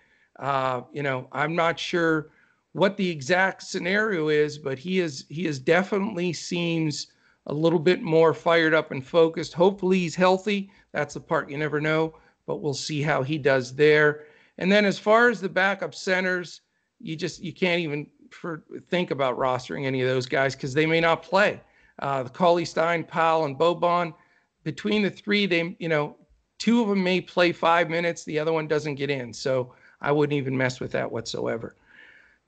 Uh, 0.41 0.83
you 0.93 1.03
know, 1.03 1.29
I'm 1.33 1.55
not 1.55 1.79
sure 1.79 2.31
what 2.73 2.97
the 2.97 3.09
exact 3.09 3.63
scenario 3.63 4.29
is, 4.29 4.59
but 4.59 4.79
he 4.79 5.01
is 5.01 5.27
he 5.29 5.47
is 5.47 5.59
definitely 5.59 6.33
seems 6.33 7.09
a 7.47 7.55
little 7.55 7.79
bit 7.79 8.03
more 8.03 8.35
fired 8.35 8.75
up 8.75 8.91
and 8.91 9.05
focused. 9.05 9.53
Hopefully 9.53 9.99
he's 9.99 10.15
healthy. 10.15 10.71
That's 10.93 11.15
the 11.15 11.21
part 11.21 11.51
you 11.51 11.59
never 11.59 11.81
know, 11.81 12.15
but 12.47 12.61
we'll 12.63 12.75
see 12.75 13.03
how 13.03 13.23
he 13.23 13.39
does 13.39 13.75
there. 13.75 14.25
And 14.59 14.71
then 14.71 14.85
as 14.85 14.99
far 14.99 15.29
as 15.29 15.41
the 15.41 15.49
backup 15.49 15.95
centers, 15.95 16.63
you 17.01 17.17
just 17.17 17.43
you 17.43 17.53
can't 17.53 17.81
even 17.81 18.07
for, 18.31 18.65
think 18.89 19.11
about 19.11 19.39
rostering 19.39 19.85
any 19.87 20.01
of 20.01 20.09
those 20.09 20.27
guys 20.27 20.55
because 20.55 20.75
they 20.75 20.87
may 20.87 21.01
not 21.01 21.23
play. 21.23 21.61
Uh, 21.99 22.23
the 22.23 22.31
Cauley 22.31 22.65
Stein, 22.65 23.05
Powell, 23.05 23.45
and 23.45 23.59
Boban 23.59 24.15
between 24.63 25.03
the 25.03 25.11
three, 25.11 25.47
they, 25.47 25.77
you 25.79 25.89
know, 25.89 26.17
two 26.59 26.83
of 26.83 26.89
them 26.89 27.03
may 27.03 27.21
play 27.21 27.53
five 27.53 27.89
minutes, 27.89 28.25
the 28.25 28.39
other 28.39 28.53
one 28.53 28.69
doesn't 28.69 28.95
get 28.97 29.11
in. 29.11 29.33
So 29.33 29.75
I 30.01 30.13
wouldn't 30.13 30.37
even 30.37 30.57
mess 30.57 30.81
with 30.81 30.93
that 30.93 31.11
whatsoever. 31.11 31.77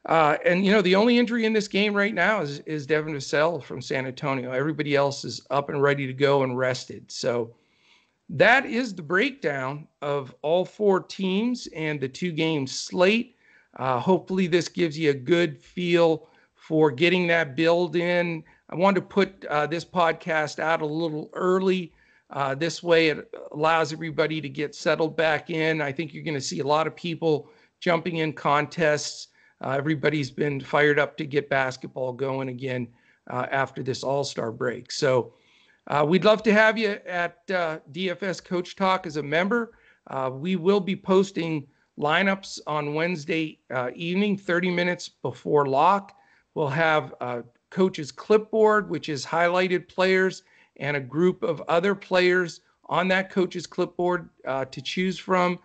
Uh, 0.07 0.37
and 0.45 0.65
you 0.65 0.73
know, 0.73 0.83
the 0.83 0.97
only 0.97 1.19
injury 1.19 1.45
in 1.45 1.53
this 1.53 1.69
game 1.69 1.95
right 1.95 2.15
now 2.15 2.41
is 2.41 2.59
is 2.61 2.87
Devin 2.87 3.15
Vassell 3.15 3.63
from 3.63 3.81
San 3.81 4.07
Antonio. 4.07 4.51
Everybody 4.51 4.97
else 4.97 5.25
is 5.25 5.41
up 5.51 5.69
and 5.69 5.81
ready 5.81 6.07
to 6.07 6.13
go 6.13 6.43
and 6.43 6.59
rested. 6.59 7.11
So 7.11 7.55
that 8.29 8.67
is 8.67 8.95
the 8.95 9.03
breakdown 9.03 9.87
of 10.01 10.35
all 10.43 10.65
four 10.65 11.01
teams 11.01 11.69
and 11.69 12.01
the 12.01 12.09
two 12.09 12.33
game 12.33 12.67
slate. 12.67 13.37
Uh, 13.77 14.01
hopefully, 14.01 14.49
this 14.49 14.69
gives 14.69 14.99
you 14.99 15.11
a 15.11 15.15
good 15.15 15.61
feel 15.61 16.29
for 16.55 16.91
getting 16.91 17.27
that 17.29 17.55
build 17.55 17.95
in. 17.95 18.43
I 18.71 18.75
wanted 18.75 19.01
to 19.01 19.07
put 19.07 19.45
uh, 19.45 19.67
this 19.67 19.85
podcast 19.85 20.59
out 20.59 20.83
a 20.83 20.87
little 20.87 21.31
early 21.33 21.93
uh, 22.33 22.55
this 22.55 22.83
way, 22.83 23.09
it 23.09 23.29
allows 23.53 23.93
everybody 23.93 24.41
to 24.41 24.49
get 24.49 24.75
settled 24.75 25.17
back 25.17 25.51
in. 25.51 25.83
I 25.83 25.93
think 25.93 26.15
you're 26.15 26.25
going 26.25 26.35
to 26.35 26.41
see 26.41 26.61
a 26.61 26.67
lot 26.67 26.87
of 26.87 26.97
people 26.97 27.51
jumping 27.81 28.17
in 28.17 28.33
contests. 28.33 29.29
Uh, 29.63 29.71
everybody's 29.71 30.31
been 30.31 30.59
fired 30.59 30.99
up 30.99 31.17
to 31.19 31.27
get 31.27 31.51
basketball 31.51 32.13
going 32.13 32.49
again 32.49 32.89
uh, 33.31 33.47
after 33.51 33.83
this 33.83 34.03
All 34.03 34.25
Star 34.25 34.51
break. 34.51 34.91
So 34.91 35.35
uh, 35.89 36.07
we'd 36.09 36.25
love 36.25 36.43
to 36.45 36.53
have 36.53 36.79
you 36.79 36.99
at 37.07 37.39
uh, 37.51 37.81
DFS 37.93 38.43
Coach 38.43 38.77
Talk 38.77 39.07
as 39.07 39.19
a 39.19 39.23
member. 39.23 39.73
Uh, 40.07 40.31
we 40.33 40.57
will 40.57 40.81
be 40.81 40.97
posting 40.97 41.67
lineups 41.99 42.61
on 42.67 42.95
Wednesday 42.95 43.59
evening, 43.95 44.39
30 44.39 44.71
minutes 44.71 45.09
before 45.09 45.67
lock. 45.67 46.17
We'll 46.55 46.69
have 46.69 47.15
a 47.21 47.45
coach's 47.71 48.11
clipboard, 48.11 48.89
which 48.89 49.11
is 49.11 49.25
highlighted 49.25 49.89
players 49.89 50.43
and 50.77 50.97
a 50.97 51.01
group 51.01 51.43
of 51.43 51.61
other 51.69 51.95
players 51.95 52.61
on 52.87 53.09
that 53.09 53.31
coach's 53.31 53.67
clipboard 53.67 54.29
uh, 54.47 54.65
to 54.67 54.81
choose 54.81 55.19
from. 55.19 55.59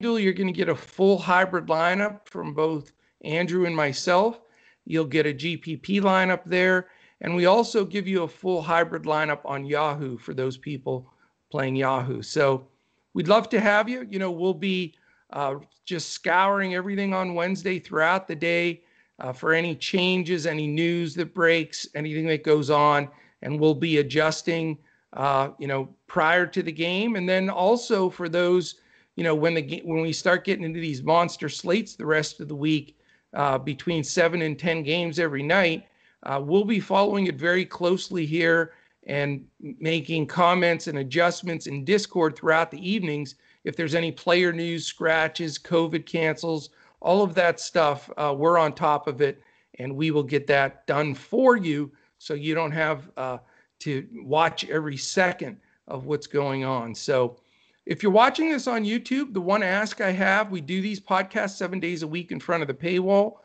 You're 0.00 0.32
going 0.32 0.46
to 0.46 0.52
get 0.52 0.68
a 0.68 0.74
full 0.74 1.18
hybrid 1.18 1.66
lineup 1.66 2.28
from 2.28 2.52
both 2.54 2.92
Andrew 3.24 3.64
and 3.64 3.74
myself. 3.74 4.40
You'll 4.84 5.06
get 5.06 5.26
a 5.26 5.32
GPP 5.32 6.00
lineup 6.00 6.42
there. 6.44 6.88
And 7.22 7.34
we 7.34 7.46
also 7.46 7.84
give 7.84 8.06
you 8.06 8.22
a 8.22 8.28
full 8.28 8.60
hybrid 8.60 9.04
lineup 9.04 9.40
on 9.44 9.64
Yahoo 9.64 10.18
for 10.18 10.34
those 10.34 10.58
people 10.58 11.10
playing 11.50 11.76
Yahoo. 11.76 12.22
So 12.22 12.66
we'd 13.14 13.28
love 13.28 13.48
to 13.50 13.60
have 13.60 13.88
you. 13.88 14.06
You 14.08 14.18
know, 14.18 14.30
we'll 14.30 14.54
be 14.54 14.94
uh, 15.30 15.56
just 15.84 16.10
scouring 16.10 16.74
everything 16.74 17.14
on 17.14 17.34
Wednesday 17.34 17.78
throughout 17.78 18.28
the 18.28 18.36
day 18.36 18.82
uh, 19.18 19.32
for 19.32 19.54
any 19.54 19.74
changes, 19.74 20.46
any 20.46 20.66
news 20.66 21.14
that 21.14 21.34
breaks, 21.34 21.88
anything 21.94 22.26
that 22.26 22.44
goes 22.44 22.68
on. 22.70 23.08
And 23.42 23.60
we'll 23.60 23.74
be 23.74 23.98
adjusting, 23.98 24.78
uh, 25.12 25.50
you 25.58 25.66
know, 25.66 25.88
prior 26.06 26.46
to 26.46 26.62
the 26.62 26.72
game. 26.72 27.16
And 27.16 27.28
then 27.28 27.50
also 27.50 28.08
for 28.08 28.28
those, 28.28 28.76
you 29.16 29.24
know, 29.24 29.34
when 29.34 29.54
the 29.54 29.82
when 29.84 30.02
we 30.02 30.12
start 30.12 30.44
getting 30.44 30.64
into 30.64 30.80
these 30.80 31.02
monster 31.02 31.48
slates 31.48 31.94
the 31.94 32.06
rest 32.06 32.40
of 32.40 32.48
the 32.48 32.56
week, 32.56 32.96
uh, 33.34 33.58
between 33.58 34.02
seven 34.02 34.42
and 34.42 34.58
10 34.58 34.82
games 34.82 35.18
every 35.18 35.42
night, 35.42 35.86
uh, 36.22 36.40
we'll 36.42 36.64
be 36.64 36.80
following 36.80 37.26
it 37.26 37.36
very 37.36 37.64
closely 37.64 38.24
here 38.26 38.72
and 39.06 39.44
making 39.60 40.26
comments 40.26 40.86
and 40.88 40.98
adjustments 40.98 41.66
in 41.66 41.84
Discord 41.84 42.36
throughout 42.36 42.70
the 42.70 42.88
evenings. 42.90 43.36
If 43.64 43.76
there's 43.76 43.94
any 43.94 44.10
player 44.10 44.52
news, 44.52 44.86
scratches, 44.86 45.58
COVID 45.58 46.06
cancels, 46.06 46.70
all 47.00 47.22
of 47.22 47.34
that 47.34 47.60
stuff, 47.60 48.10
uh, 48.16 48.34
we're 48.36 48.58
on 48.58 48.72
top 48.72 49.06
of 49.06 49.20
it 49.20 49.42
and 49.78 49.94
we 49.94 50.10
will 50.10 50.22
get 50.22 50.46
that 50.46 50.86
done 50.86 51.14
for 51.14 51.56
you 51.56 51.92
so 52.18 52.34
you 52.34 52.54
don't 52.54 52.72
have 52.72 53.10
uh, 53.16 53.38
to 53.80 54.06
watch 54.14 54.64
every 54.68 54.96
second 54.96 55.58
of 55.88 56.06
what's 56.06 56.26
going 56.26 56.64
on. 56.64 56.94
So, 56.94 57.36
if 57.84 58.02
you're 58.02 58.10
watching 58.10 58.50
this 58.50 58.66
on 58.66 58.84
YouTube, 58.84 59.32
the 59.32 59.40
one 59.40 59.62
ask 59.62 60.00
I 60.00 60.10
have, 60.10 60.50
we 60.50 60.60
do 60.60 60.82
these 60.82 60.98
podcasts 60.98 61.50
seven 61.50 61.78
days 61.78 62.02
a 62.02 62.06
week 62.06 62.32
in 62.32 62.40
front 62.40 62.62
of 62.62 62.66
the 62.66 62.74
paywall 62.74 63.36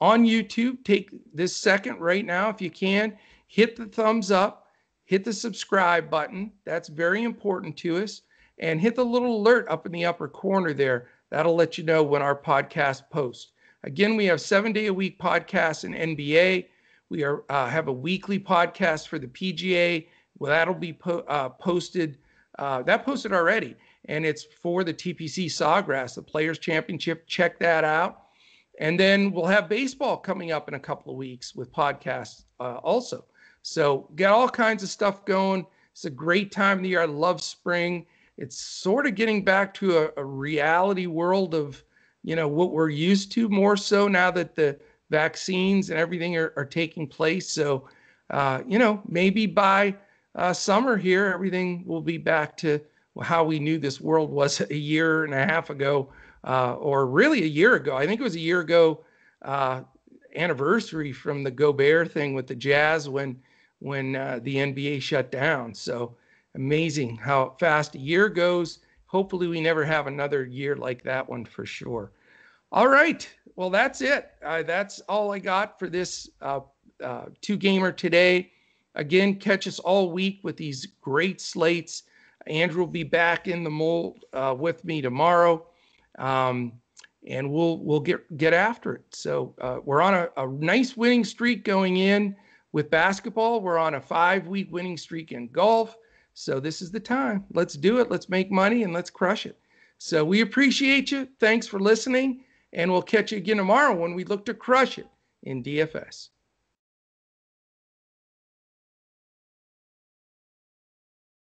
on 0.00 0.24
YouTube. 0.24 0.84
Take 0.84 1.10
this 1.34 1.56
second 1.56 1.98
right 1.98 2.24
now, 2.24 2.48
if 2.48 2.60
you 2.60 2.70
can, 2.70 3.18
hit 3.48 3.74
the 3.74 3.86
thumbs 3.86 4.30
up, 4.30 4.68
hit 5.04 5.24
the 5.24 5.32
subscribe 5.32 6.08
button. 6.08 6.52
That's 6.64 6.88
very 6.88 7.24
important 7.24 7.76
to 7.78 7.98
us. 7.98 8.22
And 8.60 8.80
hit 8.80 8.94
the 8.94 9.04
little 9.04 9.36
alert 9.36 9.66
up 9.68 9.86
in 9.86 9.92
the 9.92 10.04
upper 10.04 10.28
corner 10.28 10.72
there. 10.72 11.08
That'll 11.30 11.54
let 11.54 11.78
you 11.78 11.84
know 11.84 12.02
when 12.02 12.22
our 12.22 12.36
podcast 12.36 13.02
posts. 13.10 13.52
Again, 13.84 14.16
we 14.16 14.26
have 14.26 14.40
seven 14.40 14.72
day 14.72 14.86
a 14.86 14.94
week 14.94 15.18
podcasts 15.18 15.84
in 15.84 16.16
NBA. 16.16 16.66
We 17.10 17.24
are 17.24 17.44
uh, 17.48 17.68
have 17.68 17.88
a 17.88 17.92
weekly 17.92 18.38
podcast 18.38 19.08
for 19.08 19.18
the 19.18 19.28
PGA. 19.28 20.06
Well, 20.38 20.50
that'll 20.50 20.74
be 20.74 20.92
po- 20.92 21.24
uh, 21.28 21.50
posted. 21.50 22.18
Uh, 22.58 22.82
that 22.82 23.04
posted 23.04 23.32
already 23.32 23.76
and 24.08 24.24
it's 24.24 24.44
for 24.44 24.82
the 24.84 24.92
TPC 24.94 25.46
Sawgrass, 25.46 26.14
the 26.14 26.22
Players 26.22 26.58
Championship. 26.58 27.26
Check 27.26 27.58
that 27.60 27.84
out. 27.84 28.22
And 28.80 28.98
then 28.98 29.30
we'll 29.32 29.46
have 29.46 29.68
baseball 29.68 30.16
coming 30.16 30.50
up 30.50 30.68
in 30.68 30.74
a 30.74 30.80
couple 30.80 31.12
of 31.12 31.18
weeks 31.18 31.54
with 31.54 31.72
podcasts 31.72 32.44
uh, 32.58 32.76
also. 32.76 33.24
So 33.62 34.08
get 34.16 34.30
all 34.30 34.48
kinds 34.48 34.82
of 34.82 34.88
stuff 34.88 35.24
going. 35.24 35.66
It's 35.92 36.04
a 36.04 36.10
great 36.10 36.52
time 36.52 36.78
of 36.78 36.82
the 36.84 36.90
year. 36.90 37.02
I 37.02 37.06
love 37.06 37.42
spring. 37.42 38.06
It's 38.38 38.58
sort 38.58 39.06
of 39.06 39.14
getting 39.14 39.44
back 39.44 39.74
to 39.74 39.98
a, 39.98 40.10
a 40.16 40.24
reality 40.24 41.06
world 41.06 41.54
of, 41.54 41.82
you 42.22 42.36
know, 42.36 42.48
what 42.48 42.70
we're 42.70 42.88
used 42.88 43.32
to 43.32 43.48
more 43.48 43.76
so 43.76 44.06
now 44.08 44.30
that 44.30 44.54
the 44.54 44.78
vaccines 45.10 45.90
and 45.90 45.98
everything 45.98 46.36
are, 46.36 46.52
are 46.56 46.64
taking 46.64 47.06
place. 47.06 47.50
So, 47.50 47.88
uh, 48.30 48.62
you 48.66 48.78
know, 48.78 49.02
maybe 49.08 49.46
by 49.46 49.94
uh, 50.34 50.52
summer 50.52 50.96
here, 50.96 51.26
everything 51.26 51.84
will 51.86 52.02
be 52.02 52.18
back 52.18 52.56
to 52.58 52.80
how 53.22 53.44
we 53.44 53.58
knew 53.58 53.78
this 53.78 54.00
world 54.00 54.30
was 54.30 54.60
a 54.70 54.74
year 54.74 55.24
and 55.24 55.34
a 55.34 55.44
half 55.44 55.70
ago, 55.70 56.12
uh, 56.44 56.74
or 56.74 57.06
really 57.06 57.42
a 57.42 57.46
year 57.46 57.74
ago. 57.74 57.96
I 57.96 58.06
think 58.06 58.20
it 58.20 58.24
was 58.24 58.36
a 58.36 58.40
year 58.40 58.60
ago 58.60 59.04
uh, 59.42 59.82
anniversary 60.36 61.12
from 61.12 61.42
the 61.42 61.50
Gobert 61.50 62.12
thing 62.12 62.34
with 62.34 62.46
the 62.46 62.54
Jazz 62.54 63.08
when 63.08 63.40
when 63.80 64.16
uh, 64.16 64.40
the 64.42 64.56
NBA 64.56 65.00
shut 65.00 65.30
down. 65.30 65.72
So 65.74 66.16
amazing 66.54 67.16
how 67.16 67.54
fast 67.60 67.94
a 67.94 67.98
year 67.98 68.28
goes. 68.28 68.80
Hopefully, 69.06 69.46
we 69.46 69.60
never 69.60 69.84
have 69.84 70.06
another 70.06 70.44
year 70.44 70.76
like 70.76 71.02
that 71.04 71.28
one 71.28 71.44
for 71.44 71.64
sure. 71.64 72.12
All 72.70 72.88
right. 72.88 73.28
Well, 73.58 73.70
that's 73.70 74.02
it. 74.02 74.30
Uh, 74.40 74.62
that's 74.62 75.00
all 75.08 75.32
I 75.32 75.40
got 75.40 75.80
for 75.80 75.88
this 75.88 76.30
uh, 76.40 76.60
uh, 77.02 77.24
two 77.40 77.56
gamer 77.56 77.90
today. 77.90 78.52
Again, 78.94 79.34
catch 79.34 79.66
us 79.66 79.80
all 79.80 80.12
week 80.12 80.38
with 80.44 80.56
these 80.56 80.86
great 81.00 81.40
slates. 81.40 82.04
Andrew 82.46 82.82
will 82.82 82.86
be 82.86 83.02
back 83.02 83.48
in 83.48 83.64
the 83.64 83.70
mold 83.70 84.24
uh, 84.32 84.54
with 84.56 84.84
me 84.84 85.02
tomorrow, 85.02 85.66
um, 86.20 86.70
and 87.26 87.50
we'll 87.50 87.78
we'll 87.78 87.98
get 87.98 88.36
get 88.36 88.54
after 88.54 88.94
it. 88.94 89.04
So 89.12 89.56
uh, 89.60 89.80
we're 89.84 90.02
on 90.02 90.14
a, 90.14 90.28
a 90.36 90.46
nice 90.46 90.96
winning 90.96 91.24
streak 91.24 91.64
going 91.64 91.96
in 91.96 92.36
with 92.70 92.90
basketball. 92.90 93.60
We're 93.60 93.76
on 93.76 93.94
a 93.94 94.00
five 94.00 94.46
week 94.46 94.68
winning 94.70 94.96
streak 94.96 95.32
in 95.32 95.48
golf. 95.48 95.96
So 96.32 96.60
this 96.60 96.80
is 96.80 96.92
the 96.92 97.00
time. 97.00 97.44
Let's 97.52 97.74
do 97.74 97.98
it. 97.98 98.08
Let's 98.08 98.28
make 98.28 98.52
money 98.52 98.84
and 98.84 98.92
let's 98.92 99.10
crush 99.10 99.46
it. 99.46 99.58
So 99.98 100.24
we 100.24 100.42
appreciate 100.42 101.10
you. 101.10 101.26
Thanks 101.40 101.66
for 101.66 101.80
listening, 101.80 102.44
and 102.72 102.90
we'll 102.90 103.02
catch 103.02 103.32
you 103.32 103.38
again 103.38 103.56
tomorrow 103.56 103.94
when 103.94 104.14
we 104.14 104.24
look 104.24 104.44
to 104.46 104.54
crush 104.54 104.98
it 104.98 105.06
in 105.42 105.62
DFS. 105.62 106.28